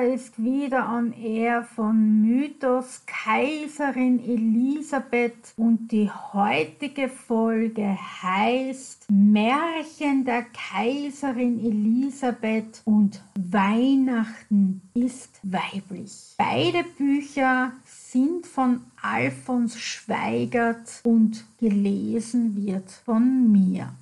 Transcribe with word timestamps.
Ist 0.00 0.42
wieder 0.42 0.88
on 0.96 1.12
air 1.12 1.62
von 1.62 2.22
Mythos 2.22 3.02
Kaiserin 3.06 4.18
Elisabeth 4.18 5.52
und 5.58 5.92
die 5.92 6.10
heutige 6.32 7.10
Folge 7.10 7.98
heißt 8.22 9.10
Märchen 9.10 10.24
der 10.24 10.46
Kaiserin 10.72 11.60
Elisabeth 11.60 12.80
und 12.86 13.22
Weihnachten 13.34 14.80
ist 14.94 15.38
weiblich. 15.42 16.34
Beide 16.38 16.82
Bücher 16.96 17.72
sind 17.84 18.46
von 18.46 18.80
Alfons 19.02 19.78
Schweigert 19.78 21.02
und 21.04 21.44
gelesen 21.58 22.56
wird 22.56 22.90
von 22.90 23.52
mir. 23.52 23.92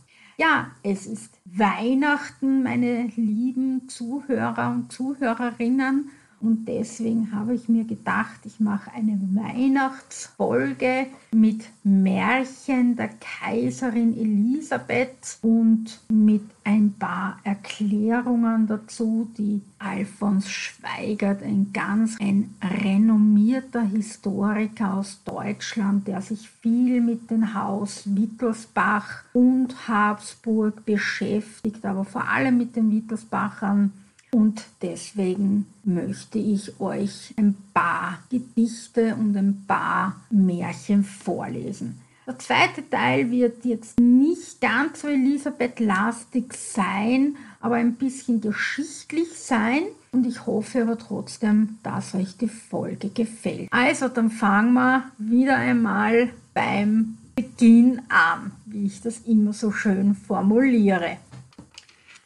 Ja, 0.40 0.70
es 0.84 1.06
ist 1.06 1.40
Weihnachten, 1.46 2.62
meine 2.62 3.08
lieben 3.16 3.88
Zuhörer 3.88 4.70
und 4.70 4.92
Zuhörerinnen. 4.92 6.10
Und 6.40 6.66
deswegen 6.68 7.32
habe 7.32 7.54
ich 7.54 7.68
mir 7.68 7.84
gedacht, 7.84 8.40
ich 8.44 8.60
mache 8.60 8.92
eine 8.92 9.18
Weihnachtsfolge 9.34 11.06
mit 11.32 11.64
Märchen 11.82 12.94
der 12.94 13.10
Kaiserin 13.20 14.16
Elisabeth 14.16 15.38
und 15.42 15.98
mit 16.08 16.42
ein 16.62 16.94
paar 16.96 17.38
Erklärungen 17.42 18.68
dazu, 18.68 19.28
die 19.36 19.62
Alfons 19.80 20.48
Schweigert, 20.48 21.42
ein 21.42 21.70
ganz 21.72 22.16
ein 22.20 22.54
renommierter 22.62 23.82
Historiker 23.82 24.94
aus 24.94 25.20
Deutschland, 25.24 26.06
der 26.06 26.20
sich 26.20 26.48
viel 26.48 27.00
mit 27.00 27.30
dem 27.30 27.54
Haus 27.54 28.02
Wittelsbach 28.04 29.24
und 29.32 29.88
Habsburg 29.88 30.84
beschäftigt, 30.84 31.84
aber 31.84 32.04
vor 32.04 32.28
allem 32.28 32.58
mit 32.58 32.76
den 32.76 32.92
Wittelsbachern 32.92 33.92
und 34.30 34.64
deswegen 34.82 35.66
möchte 35.84 36.38
ich 36.38 36.80
euch 36.80 37.34
ein 37.36 37.56
paar 37.72 38.18
Gedichte 38.30 39.14
und 39.14 39.36
ein 39.36 39.64
paar 39.66 40.20
Märchen 40.30 41.04
vorlesen. 41.04 42.00
Der 42.26 42.38
zweite 42.38 42.88
Teil 42.90 43.30
wird 43.30 43.64
jetzt 43.64 43.98
nicht 43.98 44.60
ganz 44.60 45.00
so 45.00 45.08
Elisabeth-lastig 45.08 46.52
sein, 46.52 47.36
aber 47.60 47.76
ein 47.76 47.94
bisschen 47.94 48.42
geschichtlich 48.42 49.32
sein. 49.32 49.84
Und 50.12 50.26
ich 50.26 50.44
hoffe 50.44 50.82
aber 50.82 50.98
trotzdem, 50.98 51.78
dass 51.82 52.14
euch 52.14 52.36
die 52.36 52.48
Folge 52.48 53.08
gefällt. 53.08 53.68
Also, 53.70 54.08
dann 54.08 54.30
fangen 54.30 54.74
wir 54.74 55.04
wieder 55.16 55.56
einmal 55.56 56.28
beim 56.52 57.16
Beginn 57.34 58.02
an, 58.10 58.52
wie 58.66 58.84
ich 58.84 59.00
das 59.00 59.20
immer 59.20 59.54
so 59.54 59.72
schön 59.72 60.14
formuliere. 60.14 61.16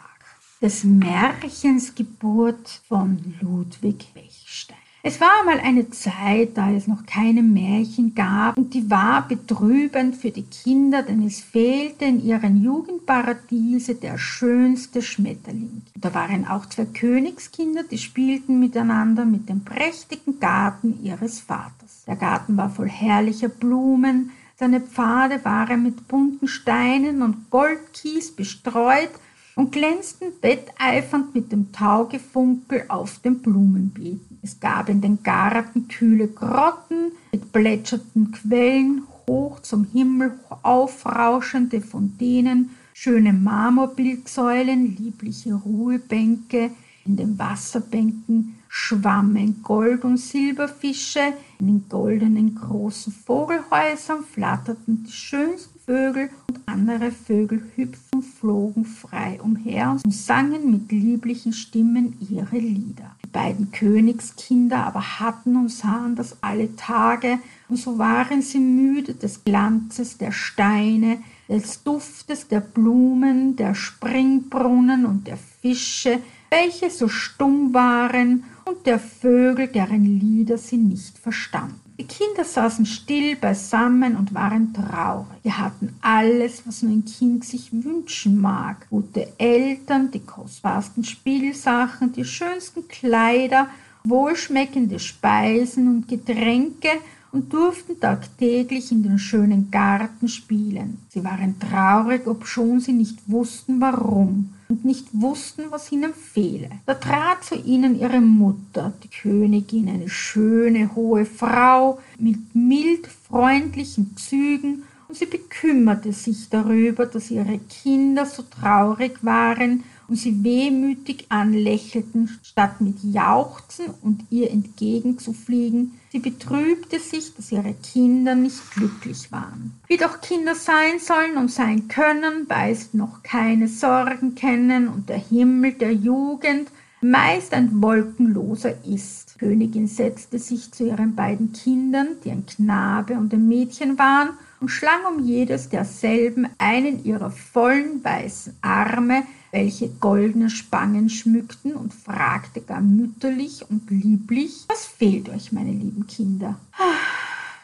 Des 0.60 0.84
Märchens 0.84 1.94
Geburt 1.94 2.82
von 2.88 3.36
Ludwig 3.41 4.12
Bechstein. 4.15 4.87
Es 5.07 5.21
war 5.21 5.29
einmal 5.39 5.61
eine 5.61 5.89
Zeit, 5.89 6.57
da 6.57 6.69
es 6.69 6.85
noch 6.85 7.05
keine 7.05 7.41
Märchen 7.41 8.13
gab, 8.13 8.57
und 8.57 8.73
die 8.73 8.89
war 8.89 9.25
betrübend 9.25 10.17
für 10.17 10.31
die 10.31 10.43
Kinder, 10.43 11.01
denn 11.01 11.25
es 11.25 11.39
fehlte 11.39 12.03
in 12.03 12.21
ihren 12.21 12.61
Jugendparadiese 12.61 13.95
der 13.95 14.17
schönste 14.17 15.01
Schmetterling. 15.01 15.83
Da 15.95 16.13
waren 16.13 16.45
auch 16.45 16.65
zwei 16.65 16.83
Königskinder, 16.83 17.83
die 17.83 17.99
spielten 17.99 18.59
miteinander 18.59 19.23
mit 19.23 19.47
dem 19.47 19.63
prächtigen 19.63 20.41
Garten 20.41 21.01
ihres 21.01 21.39
Vaters. 21.39 22.03
Der 22.05 22.17
Garten 22.17 22.57
war 22.57 22.69
voll 22.69 22.89
herrlicher 22.89 23.47
Blumen, 23.47 24.31
seine 24.57 24.81
Pfade 24.81 25.39
waren 25.45 25.83
mit 25.83 26.09
bunten 26.09 26.49
Steinen 26.49 27.21
und 27.21 27.49
Goldkies 27.49 28.35
bestreut, 28.35 29.11
und 29.57 29.71
glänzten 29.71 30.27
wetteifernd 30.41 31.33
mit 31.33 31.51
dem 31.51 31.71
Taugefunkel 31.71 32.85
auf 32.89 33.19
den 33.19 33.39
Blumenbeeten. 33.39 34.26
Es 34.41 34.60
gab 34.60 34.89
in 34.89 35.01
den 35.01 35.24
Garten 35.24 35.88
kühle 35.88 36.27
Grotten 36.27 37.12
mit 37.32 37.51
plätschernden 37.51 38.32
Quellen, 38.32 39.03
hoch 39.27 39.60
zum 39.62 39.86
Himmel 39.86 40.39
aufrauschende 40.63 41.82
Fontänen, 41.82 42.70
schöne 42.94 43.34
Marmorbildsäulen, 43.34 44.96
liebliche 44.98 45.53
Ruhebänke, 45.53 46.72
in 47.06 47.15
den 47.15 47.39
Wasserbänken 47.39 48.58
schwammen 48.70 49.63
Gold- 49.63 50.03
und 50.03 50.17
Silberfische, 50.17 51.34
in 51.60 51.67
den 51.67 51.89
goldenen 51.89 52.56
großen 52.56 53.13
Vogelhäusern 53.13 54.24
flatterten 54.24 55.03
die 55.03 55.12
schönsten 55.12 55.79
Vögel 55.79 56.29
und 56.50 56.60
andere 56.65 57.12
Vögel 57.12 57.63
hüpften, 57.75 58.22
flogen 58.22 58.86
frei 58.86 59.39
umher 59.41 59.98
und 60.03 60.13
sangen 60.13 60.70
mit 60.70 60.91
lieblichen 60.91 61.53
Stimmen 61.53 62.17
ihre 62.29 62.58
Lieder. 62.58 63.16
Beiden 63.31 63.72
Königskinder 63.72 64.86
aber 64.86 65.19
hatten 65.19 65.55
und 65.55 65.69
sahen 65.69 66.15
das 66.15 66.38
alle 66.41 66.75
Tage, 66.75 67.39
und 67.69 67.77
so 67.77 67.98
waren 67.98 68.41
sie 68.41 68.60
müde 68.60 69.13
des 69.13 69.43
Glanzes 69.43 70.17
der 70.17 70.31
Steine, 70.31 71.19
des 71.50 71.84
Duftes 71.84 72.48
der 72.48 72.62
Blumen, 72.62 73.55
der 73.55 73.75
Springbrunnen 73.75 75.05
und 75.05 75.27
der 75.27 75.38
Fische, 75.62 76.19
welche 76.50 76.89
so 76.89 77.07
stumm 77.07 77.74
waren, 77.74 78.43
und 78.65 78.86
der 78.86 79.00
Vögel, 79.00 79.67
deren 79.67 80.03
Lieder 80.03 80.57
sie 80.57 80.77
nicht 80.77 81.17
verstanden. 81.17 81.87
Die 82.00 82.06
Kinder 82.06 82.44
saßen 82.44 82.86
still 82.86 83.36
beisammen 83.36 84.16
und 84.16 84.36
waren 84.36 84.72
traurig. 84.72 85.25
Wir 85.42 85.58
hatten 85.58 85.96
alles, 86.01 86.68
was 86.68 86.84
nur 86.84 86.92
ein 86.92 87.06
Kind 87.06 87.44
sich 87.44 87.72
wünschen 87.72 88.39
mag. 88.39 88.88
Gute 88.92 89.34
Eltern, 89.39 90.12
die 90.12 90.20
kostbarsten 90.20 91.04
Spielsachen, 91.04 92.13
die 92.13 92.24
schönsten 92.24 92.88
Kleider, 92.88 93.68
wohlschmeckende 94.04 95.00
Speisen 95.00 95.88
und 95.88 96.08
Getränke 96.08 96.89
und 97.31 97.53
durften 97.53 98.00
tagtäglich 98.00 98.91
in 98.91 99.03
den 99.03 99.19
schönen 99.19 99.69
Garten 99.72 100.27
spielen. 100.27 101.00
Sie 101.10 101.24
waren 101.24 101.60
traurig, 101.60 102.27
obschon 102.27 102.79
sie 102.79 102.93
nicht 102.93 103.19
wussten 103.27 103.81
warum 103.81 104.53
und 104.69 104.86
nicht 104.86 105.07
wussten, 105.13 105.63
was 105.69 105.91
ihnen 105.91 106.13
fehle. 106.13 106.69
Da 106.86 106.93
trat 106.93 107.43
zu 107.43 107.55
ihnen 107.55 108.00
ihre 108.00 108.22
Mutter, 108.22 108.93
die 109.03 109.10
Königin, 109.10 109.89
eine 109.89 110.10
schöne, 110.10 110.96
hohe 110.96 111.25
Frau 111.25 112.00
mit 112.19 112.55
mild 112.55 113.07
freundlichen 113.07 114.15
Zügen, 114.17 114.84
und 115.07 115.15
sie 115.15 115.25
bekümmerte 115.25 116.12
sich 116.12 116.50
darüber, 116.50 117.05
dass 117.05 117.31
ihre 117.31 117.60
Kinder 117.60 118.25
so 118.25 118.43
traurig 118.43 119.17
waren 119.22 119.86
und 120.07 120.15
sie 120.15 120.43
wehmütig 120.43 121.25
anlächelten, 121.29 122.39
statt 122.43 122.81
mit 122.81 123.03
Jauchzen 123.03 123.87
und 124.01 124.25
ihr 124.29 124.51
entgegenzufliegen. 124.51 125.99
Sie 126.11 126.19
betrübte 126.19 126.99
sich, 126.99 127.35
dass 127.35 127.51
ihre 127.51 127.73
Kinder 127.73 128.35
nicht 128.35 128.71
glücklich 128.71 129.31
waren. 129.31 129.73
Wie 129.87 129.97
doch 129.97 130.21
Kinder 130.21 130.55
sein 130.55 130.99
sollen 130.99 131.37
und 131.37 131.51
sein 131.51 131.87
können, 131.87 132.45
weil 132.47 132.75
sie 132.75 132.97
noch 132.97 133.23
keine 133.23 133.67
Sorgen 133.67 134.35
kennen 134.35 134.87
und 134.87 135.09
der 135.09 135.19
Himmel 135.19 135.73
der 135.73 135.93
Jugend 135.93 136.69
meist 137.01 137.53
ein 137.53 137.81
wolkenloser 137.81 138.83
ist. 138.85 139.35
Die 139.35 139.39
Königin 139.39 139.87
setzte 139.87 140.39
sich 140.39 140.71
zu 140.71 140.87
ihren 140.87 141.15
beiden 141.15 141.53
Kindern, 141.53 142.07
die 142.23 142.31
ein 142.31 142.45
Knabe 142.45 143.13
und 143.13 143.33
ein 143.33 143.47
Mädchen 143.47 143.97
waren, 143.99 144.29
und 144.59 144.69
schlang 144.69 145.05
um 145.07 145.23
jedes 145.23 145.69
derselben 145.69 146.47
einen 146.57 147.03
ihrer 147.03 147.29
vollen 147.29 148.03
weißen 148.03 148.55
Arme, 148.61 149.23
welche 149.51 149.89
goldene 149.89 150.50
Spangen 150.50 151.10
schmückten, 151.10 151.74
und 151.74 151.94
fragte 151.94 152.62
gar 152.62 152.82
mütterlich 152.82 153.63
und 153.70 153.89
lieblich, 153.89 154.66
was 154.68 154.86
fehlt 154.86 155.30
euch, 155.30 155.51
meine 155.51 155.72
lieben 155.72 156.08
Kinder? 156.08 156.60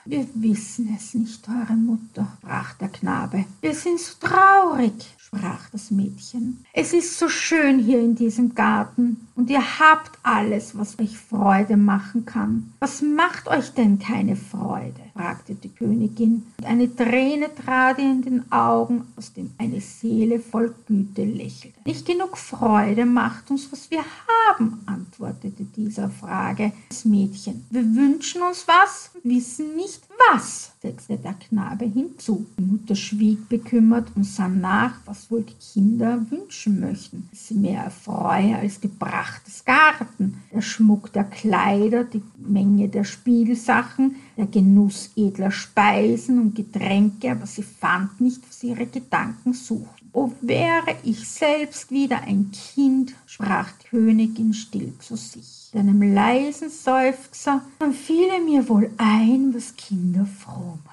Wir 0.05 0.27
wissen 0.33 0.93
es 0.97 1.13
nicht, 1.13 1.47
eure 1.47 1.77
Mutter, 1.77 2.27
sprach 2.39 2.73
der 2.73 2.89
Knabe. 2.89 3.45
Wir 3.61 3.73
sind 3.73 3.99
so 3.99 4.15
traurig, 4.19 4.93
sprach 5.17 5.69
das 5.71 5.91
Mädchen. 5.91 6.65
Es 6.73 6.91
ist 6.91 7.17
so 7.17 7.29
schön 7.29 7.79
hier 7.79 8.01
in 8.01 8.15
diesem 8.15 8.53
Garten, 8.53 9.27
und 9.35 9.49
ihr 9.49 9.79
habt 9.79 10.19
alles, 10.23 10.77
was 10.77 10.99
euch 10.99 11.17
Freude 11.17 11.77
machen 11.77 12.25
kann. 12.25 12.73
Was 12.79 13.01
macht 13.01 13.47
euch 13.47 13.73
denn 13.73 13.97
keine 13.97 14.35
Freude? 14.35 14.99
Fragte 15.13 15.55
die 15.55 15.69
Königin, 15.69 16.43
und 16.57 16.65
eine 16.65 16.93
Träne 16.93 17.53
trat 17.53 17.99
ihr 17.99 18.11
in 18.11 18.21
den 18.21 18.51
Augen, 18.51 19.05
aus 19.15 19.33
dem 19.33 19.51
eine 19.57 19.79
Seele 19.79 20.39
voll 20.39 20.73
Güte 20.87 21.23
lächelte. 21.23 21.79
Nicht 21.85 22.05
genug 22.05 22.37
Freude 22.37 23.05
macht 23.05 23.51
uns, 23.51 23.71
was 23.71 23.91
wir 23.91 24.03
haben, 24.47 24.81
antwortete 24.85 25.63
dieser 25.63 26.09
Frage 26.09 26.71
das 26.89 27.05
Mädchen. 27.05 27.65
Wir 27.69 27.83
wünschen 27.83 28.41
uns 28.41 28.67
was, 28.67 29.11
wissen 29.23 29.75
nicht 29.75 30.01
was, 30.31 30.73
setzte 30.81 31.17
der 31.17 31.33
Knabe 31.33 31.85
hinzu. 31.85 32.45
Die 32.57 32.63
Mutter 32.63 32.95
schwieg 32.95 33.47
bekümmert 33.49 34.07
und 34.15 34.25
sah 34.25 34.47
nach, 34.47 34.95
was 35.05 35.29
wohl 35.29 35.43
die 35.43 35.53
Kinder 35.73 36.25
wünschen 36.29 36.79
möchten. 36.79 37.29
Sie 37.33 37.55
mehr 37.55 37.83
erfreue 37.83 38.57
als 38.57 38.79
des 38.79 39.65
Garten, 39.65 40.41
der 40.51 40.61
Schmuck 40.61 41.11
der 41.13 41.25
Kleider, 41.25 42.03
die 42.03 42.21
Menge 42.37 42.89
der 42.89 43.03
Spielsachen, 43.03 44.15
der 44.37 44.47
Genuss 44.47 45.11
edler 45.15 45.51
Speisen 45.51 46.39
und 46.39 46.55
Getränke, 46.55 47.31
aber 47.31 47.45
sie 47.45 47.63
fand 47.63 48.19
nicht, 48.21 48.41
was 48.47 48.63
ihre 48.63 48.85
Gedanken 48.85 49.53
suchten. 49.53 50.09
O 50.13 50.31
wäre 50.41 50.95
ich 51.03 51.27
selbst 51.27 51.89
wieder 51.91 52.21
ein 52.21 52.51
Kind, 52.51 53.15
sprach 53.25 53.71
die 53.71 53.87
Königin 53.87 54.53
still 54.53 54.93
zu 54.99 55.15
sich. 55.15 55.71
Mit 55.73 55.81
einem 55.81 56.13
leisen 56.13 56.69
Seufzer, 56.69 57.61
dann 57.79 57.93
fiele 57.93 58.39
mir 58.45 58.69
wohl 58.69 58.91
ein, 58.97 59.53
was 59.55 59.75
Kinder 59.75 60.25
froh 60.25 60.77
macht. 60.85 60.92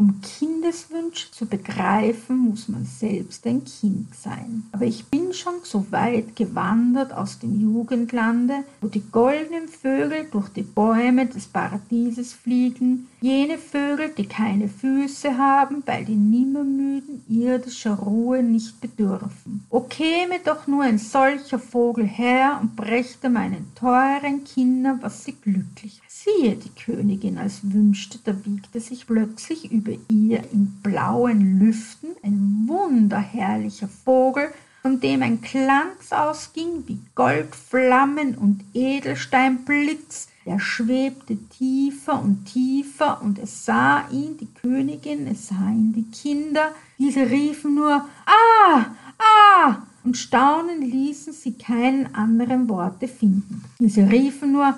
Um 0.00 0.18
Kindeswünsche 0.22 1.30
zu 1.30 1.44
begreifen, 1.44 2.38
muss 2.38 2.68
man 2.68 2.86
selbst 2.86 3.46
ein 3.46 3.62
Kind 3.66 4.14
sein. 4.14 4.62
Aber 4.72 4.86
ich 4.86 5.04
bin 5.04 5.34
schon 5.34 5.56
so 5.62 5.92
weit 5.92 6.36
gewandert 6.36 7.12
aus 7.12 7.38
dem 7.38 7.60
Jugendlande, 7.60 8.64
wo 8.80 8.88
die 8.88 9.02
goldenen 9.12 9.68
Vögel 9.68 10.26
durch 10.30 10.48
die 10.48 10.62
Bäume 10.62 11.26
des 11.26 11.48
Paradieses 11.48 12.32
fliegen, 12.32 13.08
jene 13.20 13.58
Vögel, 13.58 14.10
die 14.16 14.24
keine 14.24 14.68
Füße 14.68 15.36
haben, 15.36 15.82
weil 15.84 16.06
die 16.06 16.16
nimmermüden 16.16 17.22
irdischer 17.28 17.96
Ruhe 17.96 18.42
nicht 18.42 18.80
bedürfen. 18.80 19.66
O 19.68 19.80
käme 19.80 20.38
doch 20.42 20.66
nur 20.66 20.82
ein 20.82 20.96
solcher 20.96 21.58
Vogel 21.58 22.06
her 22.06 22.58
und 22.62 22.74
brächte 22.74 23.28
meinen 23.28 23.70
teuren 23.74 24.44
Kindern, 24.44 25.00
was 25.02 25.24
sie 25.24 25.32
glücklich 25.32 26.00
Siehe, 26.22 26.54
die 26.54 26.68
Königin, 26.68 27.38
als 27.38 27.72
wünschte, 27.72 28.18
da 28.22 28.34
wiegte 28.44 28.78
sich 28.78 29.06
plötzlich 29.06 29.72
über 29.72 29.92
ihr 30.10 30.42
in 30.52 30.66
blauen 30.82 31.58
Lüften 31.58 32.10
ein 32.22 32.64
wunderherrlicher 32.66 33.88
Vogel, 33.88 34.50
von 34.82 35.00
dem 35.00 35.22
ein 35.22 35.40
Glanz 35.40 36.12
ausging 36.12 36.84
wie 36.86 36.98
Goldflammen 37.14 38.34
und 38.34 38.62
Edelsteinblitz, 38.74 40.28
der 40.44 40.58
schwebte 40.58 41.38
tiefer 41.56 42.22
und 42.22 42.44
tiefer, 42.44 43.22
und 43.22 43.38
es 43.38 43.64
sah 43.64 44.06
ihn 44.10 44.36
die 44.36 44.52
Königin, 44.60 45.26
es 45.26 45.48
sah 45.48 45.70
ihn 45.70 45.94
die 45.94 46.10
Kinder, 46.10 46.74
diese 46.98 47.30
riefen 47.30 47.76
nur 47.76 48.04
Ah, 48.26 48.86
ah, 49.18 49.86
und 50.04 50.18
staunen 50.18 50.82
ließen 50.82 51.32
sie 51.32 51.52
keinen 51.52 52.14
anderen 52.14 52.68
Worte 52.68 53.08
finden. 53.08 53.64
Diese 53.78 54.10
riefen 54.10 54.52
nur 54.52 54.74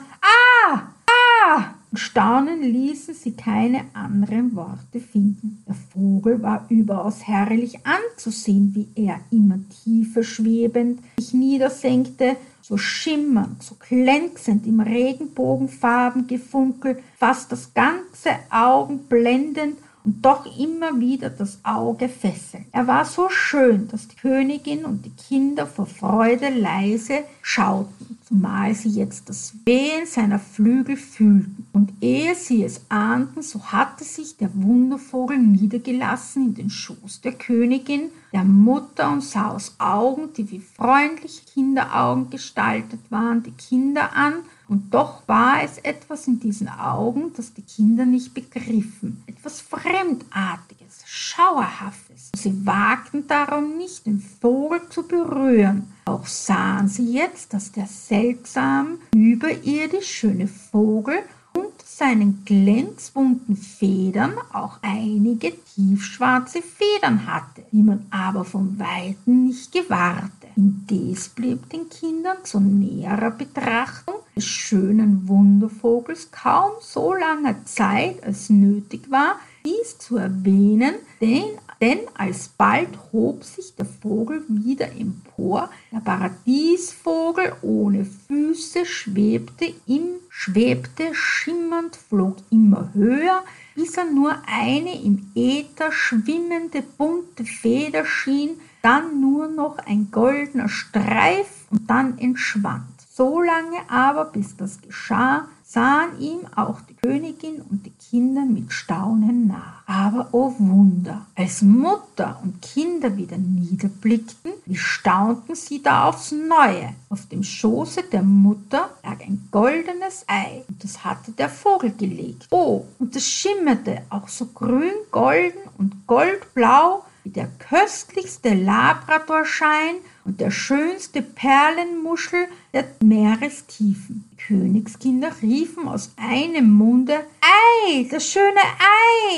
Staunen 1.94 2.62
ließen 2.62 3.14
sie 3.14 3.32
keine 3.32 3.84
anderen 3.92 4.56
Worte 4.56 4.98
finden. 4.98 5.62
Der 5.66 5.74
Vogel 5.74 6.42
war 6.42 6.66
überaus 6.70 7.26
herrlich 7.26 7.80
anzusehen, 7.84 8.74
wie 8.74 8.88
er 8.94 9.20
immer 9.30 9.58
tiefer 9.84 10.22
schwebend 10.22 11.00
sich 11.18 11.34
niedersenkte, 11.34 12.36
so 12.62 12.78
schimmernd, 12.78 13.62
so 13.62 13.76
glänzend 13.78 14.66
im 14.66 14.80
Regenbogenfarben 14.80 16.26
gefunkelt, 16.26 17.00
fast 17.18 17.52
das 17.52 17.74
ganze 17.74 18.30
Augen 18.50 19.00
blendend 19.08 19.76
und 20.04 20.24
doch 20.24 20.46
immer 20.58 20.98
wieder 20.98 21.30
das 21.30 21.58
Auge 21.62 22.08
fesseln. 22.08 22.66
Er 22.72 22.86
war 22.86 23.04
so 23.04 23.28
schön, 23.28 23.88
dass 23.88 24.08
die 24.08 24.16
Königin 24.16 24.84
und 24.84 25.04
die 25.04 25.10
Kinder 25.10 25.66
vor 25.66 25.86
Freude 25.86 26.48
leise 26.48 27.20
schauten, 27.40 28.18
zumal 28.26 28.74
sie 28.74 28.90
jetzt 28.90 29.28
das 29.28 29.54
Wehen 29.64 30.06
seiner 30.06 30.38
Flügel 30.38 30.96
fühlten. 30.96 31.66
Und 31.72 31.92
ehe 32.00 32.34
sie 32.34 32.64
es 32.64 32.82
ahnten, 32.88 33.42
so 33.42 33.62
hatte 33.66 34.04
sich 34.04 34.36
der 34.36 34.50
Wundervogel 34.54 35.38
niedergelassen 35.38 36.46
in 36.46 36.54
den 36.54 36.70
Schoß 36.70 37.20
der 37.20 37.32
Königin, 37.32 38.10
der 38.32 38.44
Mutter 38.44 39.10
und 39.10 39.22
sah 39.22 39.50
aus 39.50 39.76
Augen, 39.78 40.32
die 40.36 40.50
wie 40.50 40.60
freundliche 40.60 41.44
Kinderaugen 41.52 42.30
gestaltet 42.30 43.00
waren, 43.10 43.42
die 43.42 43.52
Kinder 43.52 44.14
an 44.16 44.34
und 44.72 44.88
doch 44.94 45.28
war 45.28 45.62
es 45.62 45.76
etwas 45.76 46.26
in 46.26 46.40
diesen 46.40 46.66
Augen, 46.66 47.34
das 47.36 47.52
die 47.52 47.60
Kinder 47.60 48.06
nicht 48.06 48.32
begriffen. 48.32 49.22
Etwas 49.26 49.60
Fremdartiges, 49.60 51.02
Schauerhaftes. 51.04 52.30
Sie 52.34 52.64
wagten 52.64 53.26
darum 53.26 53.76
nicht, 53.76 54.06
den 54.06 54.22
Vogel 54.40 54.80
zu 54.88 55.02
berühren. 55.02 55.92
Auch 56.06 56.26
sahen 56.26 56.88
sie 56.88 57.12
jetzt, 57.12 57.52
dass 57.52 57.72
der 57.72 57.86
seltsam 57.86 58.96
überirdisch 59.14 60.08
schöne 60.08 60.48
Vogel 60.48 61.18
und 61.52 61.74
seinen 61.84 62.42
glänzbunten 62.46 63.58
Federn 63.58 64.32
auch 64.54 64.78
einige 64.80 65.52
tiefschwarze 65.74 66.62
Federn 66.62 67.26
hatte, 67.26 67.62
die 67.72 67.82
man 67.82 68.06
aber 68.10 68.46
von 68.46 68.78
Weitem 68.78 69.44
nicht 69.48 69.70
gewahrte. 69.70 70.41
Indes 70.56 71.28
blieb 71.30 71.70
den 71.70 71.88
Kindern 71.88 72.44
zu 72.44 72.60
näherer 72.60 73.30
Betrachtung 73.30 74.16
des 74.36 74.44
schönen 74.44 75.26
Wundervogels 75.28 76.30
kaum 76.30 76.72
so 76.80 77.14
lange 77.14 77.64
Zeit, 77.64 78.22
als 78.22 78.50
nötig 78.50 79.10
war, 79.10 79.36
dies 79.64 79.98
zu 79.98 80.16
erwähnen, 80.16 80.94
denn, 81.20 81.44
denn 81.80 82.00
alsbald 82.14 82.88
hob 83.12 83.44
sich 83.44 83.74
der 83.76 83.86
Vogel 83.86 84.42
wieder 84.48 84.90
empor, 84.92 85.70
der 85.90 86.00
Paradiesvogel 86.00 87.52
ohne 87.62 88.04
Füße 88.04 88.84
schwebte 88.84 89.72
im, 89.86 90.16
schwebte 90.28 91.14
schimmernd, 91.14 91.96
flog 91.96 92.36
immer 92.50 92.90
höher, 92.94 93.42
bis 93.74 93.96
er 93.96 94.04
nur 94.04 94.36
eine 94.46 95.00
im 95.02 95.30
Äther 95.34 95.92
schwimmende 95.92 96.82
bunte 96.98 97.44
Feder 97.44 98.04
schien, 98.04 98.60
dann 98.82 99.20
nur 99.20 99.48
noch 99.48 99.78
ein 99.78 100.10
goldener 100.10 100.68
Streif 100.68 101.66
und 101.70 101.88
dann 101.88 102.18
entschwand. 102.18 102.84
So 103.14 103.40
lange 103.40 103.78
aber, 103.88 104.24
bis 104.26 104.56
das 104.56 104.80
geschah, 104.80 105.46
sahen 105.72 106.18
ihm 106.18 106.40
auch 106.54 106.80
die 106.82 106.94
Königin 106.94 107.62
und 107.70 107.86
die 107.86 107.92
Kinder 108.10 108.44
mit 108.44 108.72
Staunen 108.72 109.46
nach. 109.46 109.82
Aber 109.86 110.28
o 110.32 110.48
oh 110.48 110.54
Wunder, 110.58 111.26
als 111.34 111.62
Mutter 111.62 112.38
und 112.42 112.60
Kinder 112.60 113.16
wieder 113.16 113.38
niederblickten, 113.38 114.52
wie 114.66 114.76
staunten 114.76 115.54
sie 115.54 115.82
da 115.82 116.08
aufs 116.08 116.32
Neue. 116.32 116.94
Auf 117.08 117.26
dem 117.26 117.42
Schoße 117.42 118.02
der 118.04 118.22
Mutter 118.22 118.90
lag 119.02 119.20
ein 119.20 119.48
goldenes 119.50 120.24
Ei, 120.26 120.62
und 120.68 120.82
das 120.84 121.04
hatte 121.04 121.32
der 121.32 121.48
Vogel 121.48 121.92
gelegt. 121.92 122.48
Oh, 122.50 122.84
und 122.98 123.16
es 123.16 123.26
schimmerte 123.26 124.02
auch 124.10 124.28
so 124.28 124.46
grün, 124.46 124.92
golden 125.10 125.60
und 125.78 126.06
goldblau 126.06 127.04
der 127.30 127.48
köstlichste 127.58 128.54
Labradorschein 128.54 129.96
und 130.24 130.40
der 130.40 130.50
schönste 130.50 131.22
Perlenmuschel 131.22 132.46
der 132.72 132.84
Meerestiefen. 133.02 134.24
Die 134.32 134.36
Königskinder 134.36 135.32
riefen 135.40 135.88
aus 135.88 136.12
einem 136.16 136.70
Munde 136.70 137.24
Ei, 137.40 138.06
das 138.10 138.26
schöne 138.28 138.60